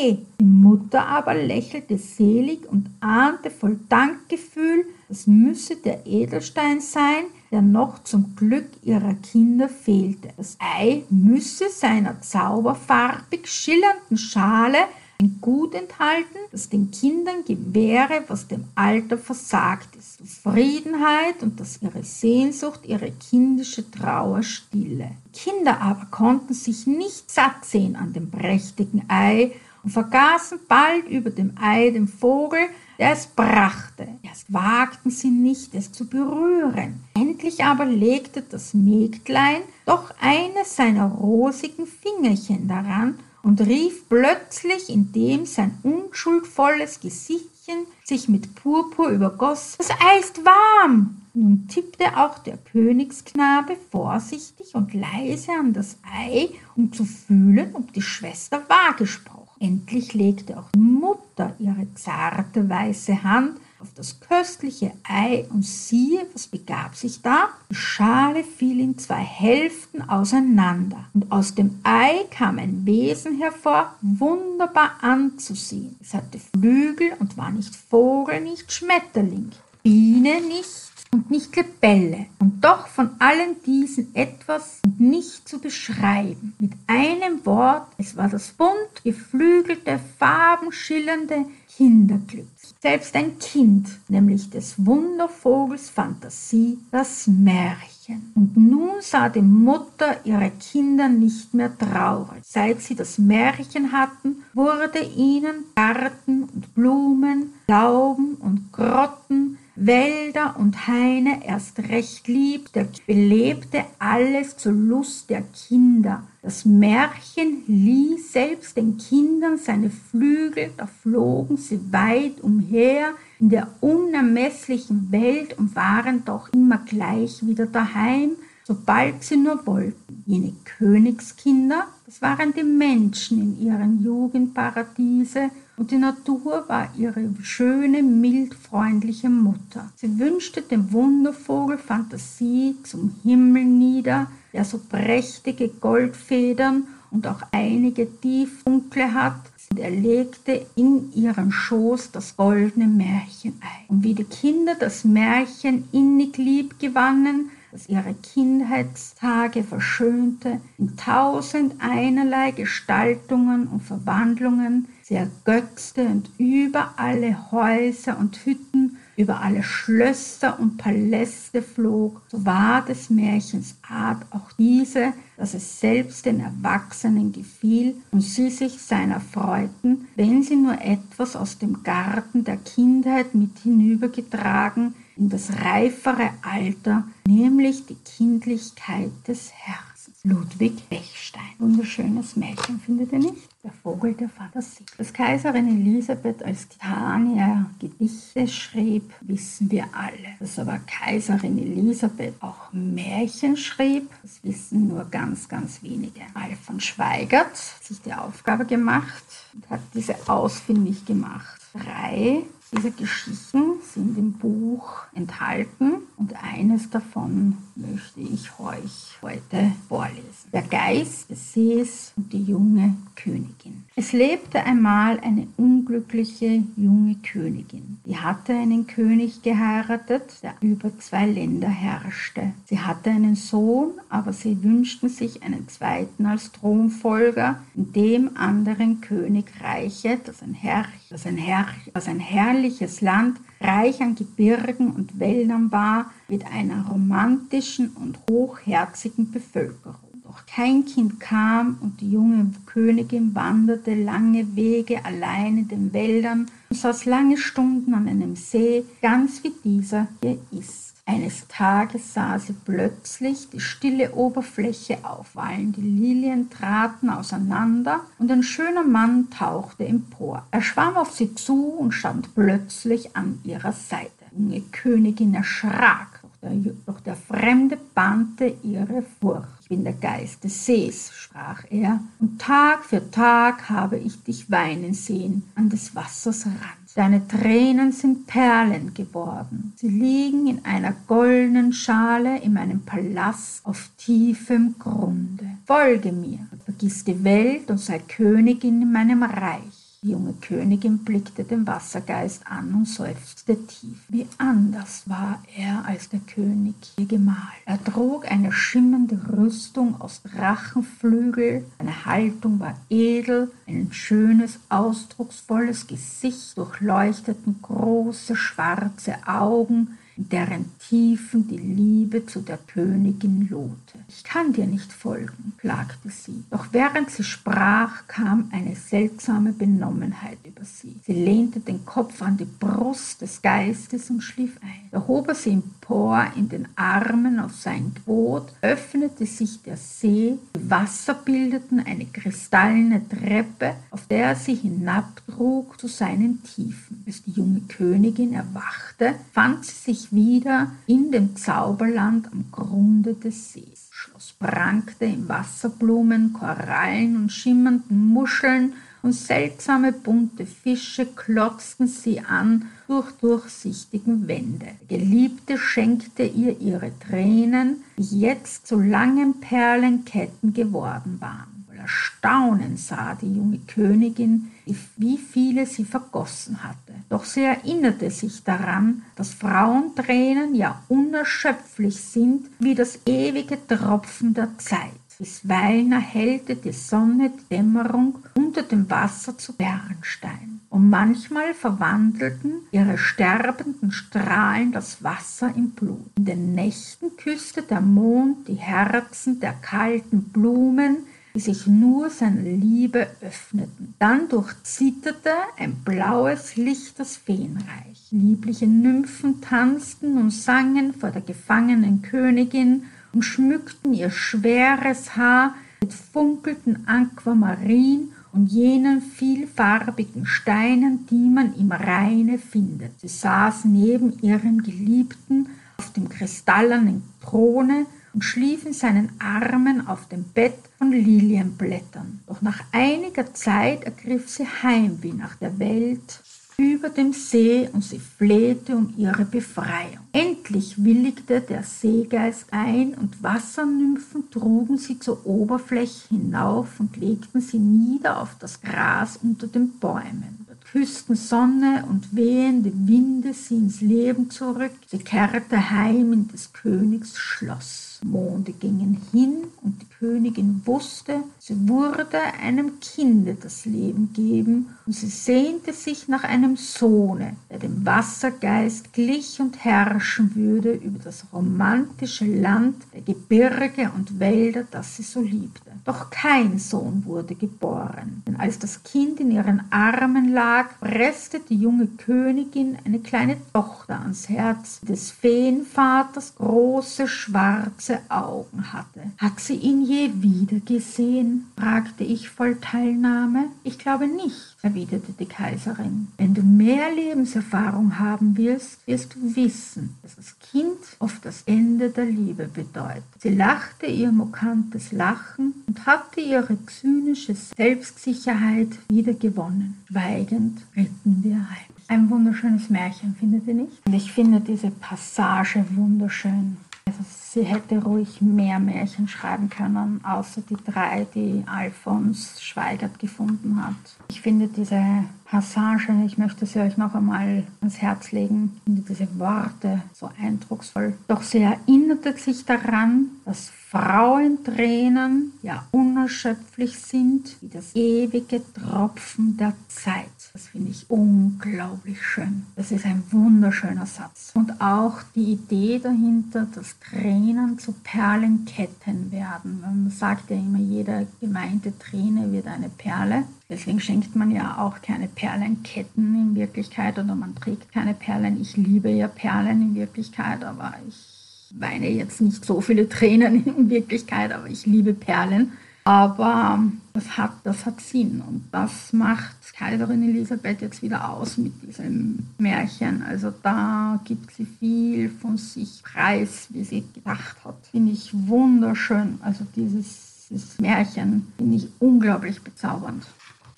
Ei. 0.00 0.18
Die 0.40 0.44
Mutter 0.44 1.06
aber 1.06 1.34
lächelte 1.34 1.98
selig 1.98 2.66
und 2.70 2.90
ahnte 3.00 3.50
voll 3.50 3.78
Dankgefühl, 3.88 4.86
es 5.08 5.26
müsse 5.26 5.76
der 5.76 6.06
Edelstein 6.06 6.80
sein, 6.80 7.24
der 7.50 7.62
noch 7.62 8.02
zum 8.02 8.34
Glück 8.34 8.66
ihrer 8.82 9.14
Kinder 9.14 9.68
fehlte. 9.68 10.30
Das 10.36 10.56
Ei 10.58 11.04
müsse 11.10 11.68
seiner 11.70 12.20
zauberfarbig 12.20 13.46
schillernden 13.46 14.16
Schale 14.16 14.78
ein 15.24 15.38
Gut 15.40 15.74
enthalten, 15.74 16.38
das 16.52 16.68
den 16.68 16.90
Kindern 16.90 17.44
gewähre, 17.46 18.24
was 18.28 18.46
dem 18.46 18.64
Alter 18.74 19.16
versagt 19.16 19.96
ist. 19.96 20.18
Zufriedenheit 20.18 21.42
und 21.42 21.58
dass 21.58 21.80
ihre 21.82 22.04
Sehnsucht 22.04 22.80
ihre 22.84 23.10
kindische 23.10 23.90
Trauer 23.90 24.42
stille. 24.42 25.12
Kinder 25.32 25.80
aber 25.80 26.06
konnten 26.10 26.54
sich 26.54 26.86
nicht 26.86 27.30
satt 27.30 27.64
sehen 27.64 27.96
an 27.96 28.12
dem 28.12 28.30
prächtigen 28.30 29.04
Ei 29.08 29.52
und 29.82 29.90
vergaßen 29.90 30.60
bald 30.68 31.08
über 31.08 31.30
dem 31.30 31.52
Ei 31.60 31.90
den 31.90 32.08
Vogel, 32.08 32.60
der 32.98 33.12
es 33.12 33.26
brachte. 33.26 34.06
Erst 34.22 34.52
wagten 34.52 35.10
sie 35.10 35.30
nicht, 35.30 35.74
es 35.74 35.90
zu 35.90 36.06
berühren. 36.06 37.00
Endlich 37.14 37.64
aber 37.64 37.86
legte 37.86 38.42
das 38.42 38.74
Mägdlein 38.74 39.62
doch 39.86 40.14
eines 40.20 40.76
seiner 40.76 41.06
rosigen 41.06 41.86
Fingerchen 41.86 42.68
daran 42.68 43.18
und 43.44 43.60
rief 43.60 44.08
plötzlich, 44.08 44.88
indem 44.88 45.46
sein 45.46 45.78
unschuldvolles 45.82 47.00
Gesichtchen 47.00 47.86
sich 48.02 48.28
mit 48.28 48.54
Purpur 48.54 49.08
übergoss, 49.08 49.76
das 49.78 49.90
Ei 49.90 50.18
ist 50.18 50.44
warm. 50.44 51.20
Nun 51.34 51.66
tippte 51.68 52.16
auch 52.16 52.38
der 52.38 52.56
Königsknabe 52.56 53.76
vorsichtig 53.90 54.74
und 54.74 54.94
leise 54.94 55.52
an 55.52 55.72
das 55.72 55.98
Ei, 56.02 56.50
um 56.76 56.92
zu 56.92 57.04
fühlen, 57.04 57.70
ob 57.74 57.92
die 57.92 58.02
Schwester 58.02 58.62
wahr 58.68 58.94
gesprochen. 58.96 59.48
Endlich 59.60 60.14
legte 60.14 60.58
auch 60.58 60.70
die 60.74 60.78
Mutter 60.78 61.54
ihre 61.58 61.92
zarte 61.94 62.68
weiße 62.68 63.22
Hand 63.24 63.58
auf 63.84 63.92
das 63.94 64.18
köstliche 64.18 64.92
Ei 65.06 65.44
und 65.50 65.62
siehe, 65.62 66.26
was 66.32 66.46
begab 66.46 66.96
sich 66.96 67.20
da? 67.20 67.48
Die 67.70 67.74
Schale 67.74 68.42
fiel 68.42 68.80
in 68.80 68.96
zwei 68.96 69.20
Hälften 69.20 70.08
auseinander 70.08 71.04
und 71.12 71.30
aus 71.30 71.54
dem 71.54 71.80
Ei 71.82 72.24
kam 72.30 72.58
ein 72.58 72.86
Wesen 72.86 73.38
hervor, 73.38 73.94
wunderbar 74.00 74.92
anzusehen. 75.02 75.96
Es 76.00 76.14
hatte 76.14 76.38
Flügel 76.38 77.12
und 77.18 77.36
war 77.36 77.50
nicht 77.50 77.76
Vogel, 77.76 78.40
nicht 78.40 78.72
Schmetterling, 78.72 79.50
Biene 79.82 80.40
nicht 80.40 80.94
und 81.12 81.30
nicht 81.30 81.54
Libelle 81.84 82.26
und 82.38 82.64
doch 82.64 82.86
von 82.86 83.10
allen 83.18 83.62
diesen 83.66 84.14
etwas 84.14 84.80
nicht 84.98 85.46
zu 85.46 85.58
beschreiben. 85.58 86.54
Mit 86.58 86.72
einem 86.86 87.44
Wort, 87.44 87.88
es 87.98 88.16
war 88.16 88.28
das 88.28 88.52
bunt 88.52 89.04
geflügelte, 89.04 90.00
farbenschillernde 90.18 91.44
Kinderglück. 91.76 92.53
Selbst 92.80 93.14
ein 93.14 93.38
Kind, 93.38 93.88
nämlich 94.08 94.50
des 94.50 94.74
Wundervogels 94.84 95.90
Fantasie, 95.90 96.78
das 96.90 97.26
Märchen. 97.26 98.32
Und 98.34 98.56
nun 98.56 99.00
sah 99.00 99.28
die 99.28 99.42
Mutter 99.42 100.16
ihre 100.24 100.50
Kinder 100.50 101.08
nicht 101.08 101.54
mehr 101.54 101.76
traurig. 101.76 102.42
Seit 102.44 102.80
sie 102.82 102.94
das 102.94 103.18
Märchen 103.18 103.92
hatten, 103.92 104.44
wurde 104.52 105.00
ihnen 105.00 105.64
Garten 105.74 106.44
und 106.44 106.74
Blumen, 106.74 107.54
Lauben 107.66 108.34
und 108.34 108.72
Grotten, 108.72 109.58
Wälder 109.76 110.56
und 110.58 110.86
Haine 110.86 111.44
erst 111.44 111.78
recht 111.80 112.28
lieb, 112.28 112.72
der 112.72 112.86
belebte 113.06 113.84
alles 113.98 114.56
zur 114.56 114.72
Lust 114.72 115.30
der 115.30 115.42
Kinder. 115.42 116.22
Das 116.42 116.64
Märchen 116.64 117.62
lieh 117.66 118.18
selbst 118.18 118.76
den 118.76 118.98
Kindern 118.98 119.58
seine 119.58 119.90
Flügel, 119.90 120.70
da 120.76 120.86
flogen 120.86 121.56
sie 121.56 121.80
weit 121.92 122.40
umher 122.40 123.14
in 123.40 123.48
der 123.48 123.68
unermesslichen 123.80 125.10
Welt 125.10 125.58
und 125.58 125.74
waren 125.74 126.24
doch 126.24 126.52
immer 126.52 126.78
gleich 126.78 127.44
wieder 127.44 127.66
daheim, 127.66 128.32
sobald 128.64 129.24
sie 129.24 129.36
nur 129.36 129.66
wollten. 129.66 130.22
Jene 130.26 130.52
Königskinder, 130.64 131.88
das 132.06 132.22
waren 132.22 132.54
die 132.54 132.62
Menschen 132.62 133.40
in 133.40 133.66
ihren 133.66 134.04
Jugendparadiese, 134.04 135.50
und 135.76 135.90
die 135.90 135.98
Natur 135.98 136.64
war 136.68 136.88
ihre 136.96 137.28
schöne, 137.42 138.02
mild 138.02 138.54
freundliche 138.54 139.28
Mutter. 139.28 139.90
Sie 139.96 140.18
wünschte 140.18 140.62
dem 140.62 140.92
Wundervogel 140.92 141.78
Fantasie 141.78 142.76
zum 142.84 143.14
Himmel 143.22 143.64
nieder, 143.64 144.28
der 144.52 144.64
so 144.64 144.78
prächtige 144.78 145.68
Goldfedern 145.68 146.84
und 147.10 147.26
auch 147.26 147.42
einige 147.52 148.08
tiefdunkle 148.20 149.14
hat, 149.14 149.40
und 149.70 149.80
er 149.80 149.90
legte 149.90 150.66
in 150.76 151.12
ihren 151.14 151.50
Schoß 151.50 152.12
das 152.12 152.36
goldene 152.36 152.86
Märchen 152.86 153.54
ein. 153.60 153.86
Und 153.88 154.04
wie 154.04 154.14
die 154.14 154.24
Kinder 154.24 154.76
das 154.78 155.04
Märchen 155.04 155.88
innig 155.90 156.36
lieb 156.36 156.78
gewannen, 156.78 157.50
das 157.72 157.88
ihre 157.88 158.14
Kindheitstage 158.14 159.64
verschönte, 159.64 160.60
in 160.78 160.96
tausend 160.96 161.74
einerlei 161.80 162.52
Gestaltungen 162.52 163.66
und 163.66 163.82
Verwandlungen, 163.82 164.86
Sie 165.06 165.16
ergötzte 165.16 166.06
und 166.06 166.30
über 166.38 166.94
alle 166.96 167.52
Häuser 167.52 168.18
und 168.18 168.46
Hütten, 168.46 168.96
über 169.18 169.42
alle 169.42 169.62
Schlösser 169.62 170.58
und 170.58 170.78
Paläste 170.78 171.60
flog, 171.60 172.22
so 172.28 172.46
war 172.46 172.82
des 172.82 173.10
Märchens 173.10 173.76
Art 173.86 174.24
auch 174.30 174.50
diese, 174.58 175.12
dass 175.36 175.52
es 175.52 175.78
selbst 175.78 176.24
den 176.24 176.40
Erwachsenen 176.40 177.32
gefiel 177.32 177.96
und 178.12 178.22
sie 178.22 178.48
sich 178.48 178.80
seiner 178.80 179.20
freuten, 179.20 180.08
wenn 180.16 180.42
sie 180.42 180.56
nur 180.56 180.80
etwas 180.80 181.36
aus 181.36 181.58
dem 181.58 181.82
Garten 181.82 182.44
der 182.44 182.56
Kindheit 182.56 183.34
mit 183.34 183.58
hinübergetragen 183.58 184.94
in 185.18 185.28
das 185.28 185.50
reifere 185.62 186.30
Alter, 186.40 187.06
nämlich 187.28 187.84
die 187.84 187.98
Kindlichkeit 188.06 189.12
des 189.28 189.52
Herzens. 189.52 189.93
Ludwig 190.26 190.88
Bechstein. 190.88 191.42
Wunderschönes 191.58 192.34
Märchen, 192.34 192.80
findet 192.80 193.12
ihr 193.12 193.18
nicht? 193.18 193.46
Der 193.62 193.72
Vogel 193.82 194.14
der 194.14 194.30
Fantasie. 194.30 194.86
Dass 194.96 195.12
Kaiserin 195.12 195.68
Elisabeth 195.68 196.42
als 196.42 196.66
Titania 196.66 197.70
Gedichte 197.78 198.48
schrieb, 198.48 199.12
wissen 199.20 199.70
wir 199.70 199.84
alle. 199.92 200.34
Dass 200.40 200.58
aber 200.58 200.78
Kaiserin 200.86 201.58
Elisabeth 201.58 202.32
auch 202.40 202.72
Märchen 202.72 203.58
schrieb, 203.58 204.08
das 204.22 204.42
wissen 204.42 204.88
nur 204.88 205.04
ganz, 205.10 205.46
ganz 205.46 205.82
wenige. 205.82 206.22
Alfons 206.32 206.84
Schweigert 206.84 207.44
hat 207.44 207.84
sich 207.84 208.00
die 208.00 208.14
Aufgabe 208.14 208.64
gemacht 208.64 209.24
und 209.52 209.68
hat 209.68 209.80
diese 209.92 210.16
ausfindig 210.26 211.04
gemacht. 211.04 211.60
Drei 211.74 212.44
diese 212.74 212.90
Geschichten 212.90 213.80
sind 213.82 214.18
im 214.18 214.32
Buch 214.32 215.04
enthalten 215.14 215.94
und 216.16 216.34
eines 216.42 216.90
davon 216.90 217.56
möchte 217.76 218.20
ich 218.20 218.50
euch 218.58 219.18
heute 219.22 219.72
vorlesen. 219.88 220.50
Der 220.52 220.62
Geist 220.62 221.30
des 221.30 221.52
Sees 221.52 222.12
und 222.16 222.32
die 222.32 222.42
junge 222.42 222.94
Königin. 223.16 223.84
Es 223.96 224.12
lebte 224.12 224.62
einmal 224.64 225.18
eine 225.20 225.46
unglückliche 225.56 226.62
junge 226.76 227.16
Königin. 227.16 227.98
Die 228.06 228.16
hatte 228.16 228.52
einen 228.52 228.86
König 228.86 229.42
geheiratet, 229.42 230.42
der 230.42 230.54
über 230.60 230.96
zwei 230.98 231.26
Länder 231.26 231.68
herrschte. 231.68 232.52
Sie 232.66 232.78
hatte 232.78 233.10
einen 233.10 233.36
Sohn, 233.36 233.92
aber 234.08 234.32
sie 234.32 234.62
wünschten 234.62 235.08
sich 235.08 235.42
einen 235.42 235.68
zweiten 235.68 236.26
als 236.26 236.52
Thronfolger 236.52 237.60
in 237.74 237.92
dem 237.92 238.36
anderen 238.36 239.00
Königreiche, 239.00 240.18
das 240.24 240.42
ein, 240.42 240.54
Herr, 240.54 240.86
das 241.10 241.26
ein, 241.26 241.36
Herr, 241.36 241.66
das 241.92 242.08
ein 242.08 242.20
herrliches 242.64 243.00
Land 243.02 243.38
reich 243.60 244.00
an 244.00 244.14
Gebirgen 244.14 244.90
und 244.92 245.18
Wäldern 245.18 245.70
war, 245.70 246.10
mit 246.28 246.46
einer 246.46 246.86
romantischen 246.88 247.90
und 247.90 248.18
hochherzigen 248.30 249.30
Bevölkerung. 249.30 249.96
Doch 250.22 250.46
kein 250.46 250.84
Kind 250.86 251.20
kam 251.20 251.78
und 251.82 252.00
die 252.00 252.10
junge 252.10 252.50
Königin 252.66 253.34
wanderte 253.34 253.94
lange 253.94 254.56
Wege 254.56 255.04
allein 255.04 255.58
in 255.58 255.68
den 255.68 255.92
Wäldern 255.92 256.50
und 256.70 256.76
saß 256.76 257.04
lange 257.04 257.36
Stunden 257.36 257.92
an 257.92 258.08
einem 258.08 258.34
See, 258.34 258.84
ganz 259.02 259.44
wie 259.44 259.52
dieser 259.62 260.08
hier 260.22 260.38
ist. 260.50 260.83
Eines 261.06 261.46
Tages 261.48 262.14
sah 262.14 262.38
sie 262.38 262.54
plötzlich 262.54 263.50
die 263.50 263.60
stille 263.60 264.14
Oberfläche 264.14 265.04
aufwallen, 265.04 265.72
die 265.72 265.82
Lilien 265.82 266.48
traten 266.48 267.10
auseinander 267.10 268.00
und 268.18 268.30
ein 268.32 268.42
schöner 268.42 268.84
Mann 268.84 269.28
tauchte 269.28 269.86
empor. 269.86 270.46
Er 270.50 270.62
schwamm 270.62 270.96
auf 270.96 271.12
sie 271.12 271.34
zu 271.34 271.68
und 271.68 271.92
stand 271.92 272.34
plötzlich 272.34 273.14
an 273.14 273.38
ihrer 273.44 273.72
Seite. 273.72 274.10
Die 274.32 274.42
junge 274.44 274.62
Königin 274.72 275.34
erschrak, 275.34 276.22
doch 276.22 276.40
der, 276.42 276.72
doch 276.86 277.00
der 277.00 277.16
Fremde 277.16 277.78
bannte 277.94 278.56
ihre 278.62 279.04
Furcht. 279.20 279.48
Ich 279.60 279.68
bin 279.68 279.84
der 279.84 279.92
Geist 279.92 280.42
des 280.42 280.64
Sees, 280.64 281.12
sprach 281.12 281.64
er, 281.68 282.00
und 282.18 282.40
Tag 282.40 282.82
für 282.82 283.10
Tag 283.10 283.68
habe 283.68 283.98
ich 283.98 284.22
dich 284.24 284.50
weinen 284.50 284.94
sehen 284.94 285.42
an 285.54 285.68
des 285.68 285.94
Wassers 285.94 286.46
Rand. 286.46 286.83
Deine 286.94 287.26
Tränen 287.26 287.90
sind 287.90 288.28
Perlen 288.28 288.94
geworden. 288.94 289.72
Sie 289.74 289.88
liegen 289.88 290.46
in 290.46 290.64
einer 290.64 290.94
goldenen 291.08 291.72
Schale 291.72 292.40
in 292.40 292.52
meinem 292.52 292.82
Palast 292.82 293.66
auf 293.66 293.90
tiefem 293.96 294.76
Grunde. 294.78 295.44
Folge 295.66 296.12
mir, 296.12 296.46
vergiss 296.64 297.02
die 297.02 297.24
Welt 297.24 297.68
und 297.68 297.78
sei 297.78 297.98
Königin 297.98 298.82
in 298.82 298.92
meinem 298.92 299.24
Reich. 299.24 299.83
Die 300.04 300.10
junge 300.10 300.34
Königin 300.34 300.98
blickte 300.98 301.44
den 301.44 301.66
Wassergeist 301.66 302.46
an 302.46 302.74
und 302.74 302.86
seufzte 302.86 303.56
tief. 303.66 304.04
Wie 304.10 304.26
anders 304.36 305.08
war 305.08 305.42
er 305.56 305.86
als 305.86 306.10
der 306.10 306.20
König, 306.20 306.74
ihr 306.98 307.06
Gemahl. 307.06 307.36
Er 307.64 307.82
trug 307.82 308.30
eine 308.30 308.52
schimmernde 308.52 309.18
Rüstung 309.32 309.98
aus 309.98 310.20
Drachenflügel, 310.20 311.64
seine 311.78 312.04
Haltung 312.04 312.60
war 312.60 312.74
edel, 312.90 313.50
ein 313.66 313.94
schönes, 313.94 314.60
ausdrucksvolles 314.68 315.86
Gesicht 315.86 316.58
durchleuchteten 316.58 317.60
große 317.62 318.36
schwarze 318.36 319.14
Augen, 319.26 319.96
deren 320.16 320.66
Tiefen 320.78 321.48
die 321.48 321.58
Liebe 321.58 322.26
zu 322.26 322.40
der 322.40 322.58
Königin 322.58 323.48
lohte. 323.48 323.98
Ich 324.08 324.24
kann 324.24 324.52
dir 324.52 324.66
nicht 324.66 324.92
folgen, 324.92 325.54
klagte 325.58 326.10
sie. 326.10 326.44
Doch 326.50 326.66
während 326.72 327.10
sie 327.10 327.24
sprach, 327.24 328.06
kam 328.06 328.48
eine 328.52 328.76
seltsame 328.76 329.52
Benommenheit 329.52 330.38
über 330.44 330.64
sie. 330.64 330.96
Sie 331.04 331.12
lehnte 331.12 331.60
den 331.60 331.84
Kopf 331.84 332.22
an 332.22 332.36
die 332.36 332.44
Brust 332.44 333.22
des 333.22 333.42
Geistes 333.42 334.10
und 334.10 334.22
schlief 334.22 334.56
ein. 334.62 334.88
Da 334.90 335.06
hob 335.06 335.28
er 335.28 335.34
sie 335.34 335.50
empor 335.50 336.26
in 336.36 336.48
den 336.48 336.68
Armen 336.76 337.40
auf 337.40 337.54
sein 337.54 337.92
Boot, 338.06 338.52
öffnete 338.62 339.26
sich 339.26 339.62
der 339.62 339.76
See, 339.76 340.38
die 340.56 340.70
Wasser 340.70 341.14
bildeten 341.14 341.80
eine 341.80 342.06
kristallene 342.06 343.02
Treppe, 343.08 343.74
auf 343.90 344.06
der 344.06 344.28
er 344.28 344.36
sie 344.36 344.54
hinabtrug 344.54 345.78
zu 345.80 345.88
seinen 345.88 346.42
Tiefen. 346.42 347.02
Als 347.06 347.22
die 347.24 347.32
junge 347.32 347.60
Königin 347.62 348.32
erwachte, 348.34 349.14
fand 349.32 349.64
sie 349.64 349.92
sich 349.92 350.03
wieder 350.12 350.72
in 350.86 351.12
dem 351.12 351.36
Zauberland 351.36 352.26
am 352.32 352.44
Grunde 352.50 353.14
des 353.14 353.52
Sees. 353.52 353.88
Schloss 353.90 354.34
prangte 354.38 355.04
in 355.04 355.28
Wasserblumen, 355.28 356.32
Korallen 356.32 357.16
und 357.16 357.32
schimmernden 357.32 358.06
Muscheln 358.08 358.74
und 359.02 359.12
seltsame 359.12 359.92
bunte 359.92 360.46
Fische 360.46 361.06
klotzten 361.06 361.86
sie 361.86 362.20
an 362.20 362.66
durch 362.86 363.10
durchsichtigen 363.20 364.26
Wände. 364.26 364.66
Der 364.90 364.98
Geliebte 364.98 365.58
schenkte 365.58 366.24
ihr 366.24 366.58
ihre 366.60 366.90
Tränen, 366.98 367.84
die 367.98 368.20
jetzt 368.20 368.66
zu 368.66 368.80
langen 368.80 369.40
Perlenketten 369.40 370.54
geworden 370.54 371.18
waren. 371.20 371.53
Erstaunen 371.84 372.78
sah 372.78 373.14
die 373.14 373.34
junge 373.34 373.58
Königin, 373.58 374.50
wie 374.96 375.18
viele 375.18 375.66
sie 375.66 375.84
vergossen 375.84 376.64
hatte. 376.64 376.94
Doch 377.10 377.24
sie 377.26 377.42
erinnerte 377.42 378.10
sich 378.10 378.42
daran, 378.42 379.02
dass 379.16 379.34
Frauentränen 379.34 380.54
ja 380.54 380.82
unerschöpflich 380.88 382.00
sind 382.00 382.46
wie 382.58 382.74
das 382.74 383.00
ewige 383.04 383.58
Tropfen 383.66 384.32
der 384.32 384.56
Zeit. 384.56 384.92
Bisweilen 385.18 385.92
erhellte 385.92 386.56
die 386.56 386.72
Sonne 386.72 387.30
die 387.30 387.54
Dämmerung 387.54 388.18
unter 388.34 388.62
dem 388.62 388.90
Wasser 388.90 389.38
zu 389.38 389.52
Bernstein. 389.52 390.60
Und 390.70 390.90
manchmal 390.90 391.54
verwandelten 391.54 392.62
ihre 392.72 392.98
sterbenden 392.98 393.92
Strahlen 393.92 394.72
das 394.72 395.04
Wasser 395.04 395.54
in 395.54 395.70
Blut. 395.70 396.10
In 396.16 396.24
den 396.24 396.54
Nächten 396.56 397.16
küsste 397.16 397.62
der 397.62 397.80
Mond 397.80 398.48
die 398.48 398.54
Herzen 398.54 399.38
der 399.38 399.52
kalten 399.52 400.24
Blumen, 400.24 401.06
die 401.34 401.40
sich 401.40 401.66
nur 401.66 402.10
seiner 402.10 402.42
Liebe 402.42 403.08
öffneten. 403.20 403.94
Dann 403.98 404.28
durchzitterte 404.28 405.32
ein 405.58 405.74
blaues 405.84 406.54
Licht 406.54 407.00
das 407.00 407.16
Feenreich. 407.16 408.06
Liebliche 408.12 408.68
Nymphen 408.68 409.40
tanzten 409.40 410.16
und 410.16 410.30
sangen 410.30 410.94
vor 410.94 411.10
der 411.10 411.22
gefangenen 411.22 412.02
Königin 412.02 412.84
und 413.12 413.22
schmückten 413.22 413.94
ihr 413.94 414.10
schweres 414.10 415.16
Haar 415.16 415.54
mit 415.80 415.92
funkelnden 415.92 416.86
Aquamarin 416.86 418.12
und 418.32 418.52
jenen 418.52 419.02
vielfarbigen 419.02 420.26
Steinen, 420.26 421.06
die 421.10 421.28
man 421.28 421.54
im 421.56 421.72
Rheine 421.72 422.38
findet. 422.38 423.00
Sie 423.00 423.08
saß 423.08 423.64
neben 423.64 424.20
ihrem 424.22 424.62
Geliebten 424.62 425.48
auf 425.78 425.92
dem 425.92 426.08
kristallenen 426.08 427.02
Throne 427.20 427.86
und 428.14 428.22
schlief 428.22 428.64
in 428.64 428.72
seinen 428.72 429.10
Armen 429.18 429.86
auf 429.86 430.08
dem 430.08 430.24
Bett 430.24 430.58
von 430.78 430.92
Lilienblättern. 430.92 432.20
Doch 432.26 432.40
nach 432.40 432.60
einiger 432.72 433.34
Zeit 433.34 433.84
ergriff 433.84 434.30
sie 434.30 434.46
Heimweh 434.46 435.12
nach 435.12 435.36
der 435.36 435.58
Welt 435.58 436.20
über 436.56 436.88
dem 436.88 437.12
See 437.12 437.68
und 437.72 437.82
sie 437.82 437.98
flehte 437.98 438.76
um 438.76 438.94
ihre 438.96 439.24
Befreiung. 439.24 440.04
Endlich 440.12 440.82
willigte 440.82 441.40
der 441.40 441.64
Seegeist 441.64 442.46
ein 442.52 442.94
und 442.94 443.22
Wassernymphen 443.22 444.30
trugen 444.30 444.78
sie 444.78 444.98
zur 444.98 445.26
Oberfläche 445.26 446.08
hinauf 446.10 446.78
und 446.78 446.96
legten 446.96 447.40
sie 447.40 447.58
nieder 447.58 448.20
auf 448.20 448.36
das 448.38 448.60
Gras 448.60 449.18
unter 449.22 449.48
den 449.48 449.70
Bäumen. 449.80 450.46
Dort 450.46 450.64
küssten 450.64 451.16
Sonne 451.16 451.84
und 451.88 452.14
wehende 452.14 452.72
Winde 452.72 453.34
sie 453.34 453.56
ins 453.56 453.80
Leben 453.80 454.30
zurück. 454.30 454.72
Sie 454.86 454.98
kehrte 454.98 455.70
heim 455.70 456.12
in 456.12 456.28
des 456.28 456.52
Königs 456.52 457.18
Schloss. 457.18 457.93
Monde 458.04 458.52
gingen 458.52 459.00
hin 459.12 459.44
und 459.62 459.80
die 459.80 459.86
Königin 459.98 460.62
wusste, 460.64 461.22
sie 461.38 461.68
würde 461.68 462.18
einem 462.42 462.78
Kinde 462.80 463.36
das 463.40 463.64
Leben 463.64 464.12
geben 464.12 464.68
und 464.86 464.92
sie 464.92 465.08
sehnte 465.08 465.72
sich 465.72 466.08
nach 466.08 466.24
einem 466.24 466.56
Sohne, 466.56 467.36
der 467.50 467.58
dem 467.58 467.86
Wassergeist 467.86 468.92
glich 468.92 469.40
und 469.40 469.64
herrschen 469.64 470.34
würde 470.34 470.72
über 470.72 470.98
das 471.02 471.24
romantische 471.32 472.26
Land 472.26 472.76
der 472.92 473.00
Gebirge 473.00 473.90
und 473.96 474.20
Wälder, 474.20 474.64
das 474.70 474.96
sie 474.96 475.02
so 475.02 475.20
liebte. 475.20 475.70
Doch 475.84 476.10
kein 476.10 476.58
Sohn 476.58 477.04
wurde 477.06 477.34
geboren, 477.34 478.22
denn 478.26 478.36
als 478.36 478.58
das 478.58 478.82
Kind 478.82 479.20
in 479.20 479.30
ihren 479.30 479.62
Armen 479.70 480.32
lag, 480.32 480.78
presste 480.80 481.40
die 481.40 481.56
junge 481.56 481.86
Königin 481.86 482.76
eine 482.84 483.00
kleine 483.00 483.36
Tochter 483.52 484.00
ans 484.00 484.28
Herz, 484.28 484.80
des 484.80 485.10
Feenvaters 485.10 486.34
große 486.36 487.08
schwarze 487.08 487.93
große 487.94 488.10
Augen 488.10 488.72
hatte. 488.72 489.10
Hat 489.18 489.40
sie 489.40 489.54
ihn 489.54 489.84
je 489.84 490.10
wieder 490.14 490.60
gesehen? 490.60 491.46
fragte 491.58 492.04
ich 492.04 492.28
voll 492.28 492.56
Teilnahme. 492.60 493.46
Ich 493.62 493.78
glaube 493.78 494.06
nicht, 494.06 494.56
erwiderte 494.62 495.12
die 495.18 495.26
Kaiserin. 495.26 496.08
Wenn 496.18 496.34
du 496.34 496.42
mehr 496.42 496.92
Lebenserfahrung 496.94 497.98
haben 497.98 498.36
wirst, 498.36 498.86
wirst 498.86 499.14
du 499.14 499.36
wissen, 499.36 499.96
dass 500.02 500.16
das 500.16 500.38
Kind 500.38 500.78
oft 500.98 501.24
das 501.24 501.42
Ende 501.46 501.90
der 501.90 502.06
Liebe 502.06 502.48
bedeutet. 502.48 503.04
Sie 503.18 503.34
lachte 503.34 503.86
ihr 503.86 504.12
mokantes 504.12 504.92
Lachen 504.92 505.54
und 505.66 505.86
hatte 505.86 506.20
ihre 506.20 506.56
zynische 506.66 507.34
Selbstsicherheit 507.34 508.70
wieder 508.88 509.14
gewonnen. 509.14 509.82
Schweigend 509.88 510.62
ritten 510.76 511.22
wir 511.22 511.36
heim. 511.36 511.74
Ein 511.86 512.08
wunderschönes 512.08 512.70
Märchen, 512.70 513.14
findet 513.14 513.46
ihr 513.46 513.54
nicht? 513.54 513.86
Und 513.86 513.92
ich 513.92 514.10
finde 514.10 514.40
diese 514.40 514.70
Passage 514.70 515.64
wunderschön. 515.76 516.56
Also 516.86 517.00
sie 517.08 517.42
hätte 517.44 517.82
ruhig 517.82 518.20
mehr 518.20 518.58
Märchen 518.58 519.08
schreiben 519.08 519.48
können, 519.48 520.00
außer 520.04 520.42
die 520.42 520.56
drei, 520.56 521.06
die 521.14 521.42
Alfons 521.46 522.42
Schweigert 522.42 522.98
gefunden 522.98 523.64
hat. 523.64 523.74
Ich 524.10 524.20
finde 524.20 524.48
diese 524.48 524.82
Passage, 525.24 525.92
ich 526.04 526.18
möchte 526.18 526.44
sie 526.44 526.60
euch 526.60 526.76
noch 526.76 526.94
einmal 526.94 527.44
ans 527.60 527.78
Herz 527.78 528.12
legen, 528.12 528.52
ich 528.56 528.62
finde 528.64 528.82
diese 528.82 529.18
Worte 529.18 529.82
so 529.94 530.10
eindrucksvoll. 530.20 530.94
Doch 531.08 531.22
sie 531.22 531.40
erinnerte 531.40 532.16
sich 532.18 532.44
daran, 532.44 533.06
dass 533.24 533.50
Frauentränen 533.74 535.32
ja 535.42 535.66
unerschöpflich 535.72 536.78
sind 536.78 537.36
wie 537.40 537.48
das 537.48 537.74
ewige 537.74 538.40
Tropfen 538.52 539.36
der 539.36 539.52
Zeit. 539.66 540.30
Das 540.32 540.46
finde 540.46 540.70
ich 540.70 540.88
unglaublich 540.88 542.00
schön. 542.00 542.46
Das 542.54 542.70
ist 542.70 542.86
ein 542.86 543.02
wunderschöner 543.10 543.86
Satz. 543.86 544.30
Und 544.34 544.60
auch 544.60 544.98
die 545.16 545.32
Idee 545.32 545.80
dahinter, 545.80 546.46
dass 546.54 546.78
Tränen 546.78 547.58
zu 547.58 547.72
Perlenketten 547.72 549.10
werden. 549.10 549.60
Man 549.60 549.90
sagt 549.90 550.30
ja 550.30 550.36
immer, 550.36 550.60
jede 550.60 551.08
gemeinte 551.20 551.76
Träne 551.76 552.30
wird 552.30 552.46
eine 552.46 552.68
Perle. 552.68 553.24
Deswegen 553.48 553.80
schenkt 553.80 554.14
man 554.14 554.30
ja 554.30 554.58
auch 554.58 554.82
keine 554.82 555.08
Perlenketten 555.08 556.14
in 556.14 556.36
Wirklichkeit 556.36 556.96
oder 556.96 557.16
man 557.16 557.34
trägt 557.34 557.72
keine 557.72 557.94
Perlen. 557.94 558.40
Ich 558.40 558.56
liebe 558.56 558.90
ja 558.90 559.08
Perlen 559.08 559.62
in 559.62 559.74
Wirklichkeit, 559.74 560.44
aber 560.44 560.74
ich 560.88 561.13
weine 561.58 561.90
jetzt 561.90 562.20
nicht 562.20 562.44
so 562.44 562.60
viele 562.60 562.88
Tränen 562.88 563.44
in 563.46 563.70
Wirklichkeit, 563.70 564.32
aber 564.32 564.48
ich 564.48 564.66
liebe 564.66 564.94
Perlen. 564.94 565.52
Aber 565.86 566.60
das 566.94 567.18
hat, 567.18 567.32
das 567.44 567.66
hat 567.66 567.78
Sinn 567.80 568.22
und 568.26 568.44
das 568.50 568.94
macht 568.94 569.34
Kaiserin 569.56 570.02
Elisabeth 570.02 570.62
jetzt 570.62 570.82
wieder 570.82 571.10
aus 571.10 571.36
mit 571.36 571.52
diesem 571.62 572.26
Märchen. 572.38 573.02
Also 573.02 573.32
da 573.42 574.00
gibt 574.04 574.32
sie 574.32 574.46
viel 574.46 575.10
von 575.10 575.36
sich 575.36 575.82
preis, 575.82 576.48
wie 576.50 576.64
sie 576.64 576.84
gedacht 576.94 577.36
hat. 577.44 577.56
Finde 577.70 577.92
ich 577.92 578.10
wunderschön. 578.12 579.18
Also 579.22 579.46
dieses, 579.54 580.26
dieses 580.30 580.58
Märchen 580.58 581.28
finde 581.36 581.56
ich 581.56 581.68
unglaublich 581.78 582.40
bezaubernd. 582.42 583.04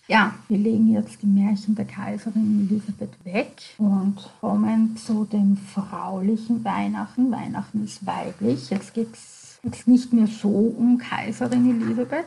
Ja, 0.09 0.35
wir 0.49 0.59
legen 0.59 0.93
jetzt 0.93 1.21
die 1.23 1.27
Märchen 1.27 1.75
der 1.75 1.85
Kaiserin 1.85 2.69
Elisabeth 2.71 3.25
weg 3.25 3.61
und 3.77 4.17
kommen 4.41 4.97
zu 4.97 5.25
dem 5.25 5.57
fraulichen 5.57 6.65
Weihnachten. 6.65 7.33
Weihnachten 7.33 7.85
ist 7.85 8.07
weiblich. 8.07 8.71
Jetzt 8.71 8.95
geht 8.95 9.13
es 9.13 9.59
jetzt 9.65 9.89
nicht 9.89 10.13
mehr 10.13 10.29
so 10.29 10.49
um 10.49 10.99
Kaiserin 10.99 11.83
Elisabeth. 11.83 12.25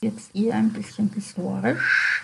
Jetzt 0.00 0.34
eher 0.34 0.54
ein 0.54 0.72
bisschen 0.72 1.10
historisch. 1.12 2.22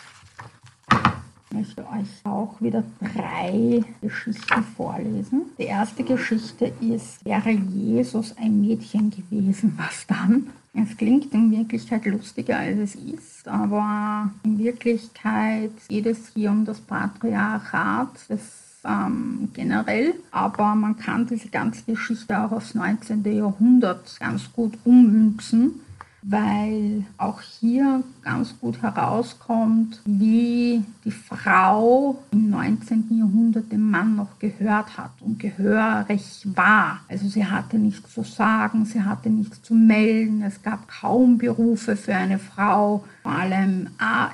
Ich 1.51 1.57
möchte 1.57 1.81
euch 1.83 2.25
auch 2.25 2.61
wieder 2.61 2.85
drei 3.01 3.83
Geschichten 4.03 4.63
vorlesen. 4.77 5.47
Die 5.59 5.65
erste 5.65 6.05
Geschichte 6.05 6.73
ist, 6.81 7.25
wäre 7.25 7.51
Jesus 7.51 8.37
ein 8.37 8.61
Mädchen 8.61 9.11
gewesen, 9.11 9.73
was 9.79 10.07
dann? 10.07 10.49
Es 10.75 10.97
klingt 10.97 11.33
in 11.33 11.51
Wirklichkeit 11.51 12.05
lustiger, 12.05 12.59
als 12.59 12.79
es 12.79 12.95
ist, 12.97 13.49
aber 13.49 14.31
in 14.45 14.59
Wirklichkeit 14.59 15.73
geht 15.89 16.07
es 16.07 16.29
hier 16.35 16.51
um 16.51 16.67
das 16.67 16.81
Patriarchat, 16.81 18.11
das 18.29 18.41
ähm, 18.85 19.49
generell, 19.55 20.15
aber 20.31 20.75
man 20.75 20.99
kann 20.99 21.27
diese 21.27 21.49
ganze 21.49 21.83
Geschichte 21.85 22.39
auch 22.39 22.53
aufs 22.53 22.75
19. 22.75 23.25
Jahrhundert 23.25 24.21
ganz 24.21 24.53
gut 24.53 24.75
ummünzen 24.85 25.81
weil 26.23 27.05
auch 27.17 27.41
hier 27.41 28.03
ganz 28.23 28.59
gut 28.61 28.83
herauskommt, 28.83 30.01
wie 30.05 30.83
die 31.05 31.11
Frau 31.11 32.23
im 32.33 32.51
19. 32.51 33.07
Jahrhundert 33.11 33.71
dem 33.73 33.91
Mann 33.91 34.17
noch 34.17 34.39
gehört 34.39 34.99
hat 34.99 35.13
und 35.21 35.39
gehörig 35.39 36.47
war. 36.55 37.01
Also 37.09 37.29
sie 37.29 37.47
hatte 37.47 37.79
nichts 37.79 38.13
zu 38.13 38.25
sagen, 38.25 38.85
sie 38.85 39.03
hatte 39.03 39.31
nichts 39.31 39.63
zu 39.63 39.75
melden, 39.75 40.43
es 40.43 40.63
gab 40.63 40.89
kaum 40.89 41.39
Berufe 41.39 41.97
für 41.97 42.15
eine 42.15 42.39
Frau. 42.39 43.05
Vor 43.23 43.33
allem 43.33 43.89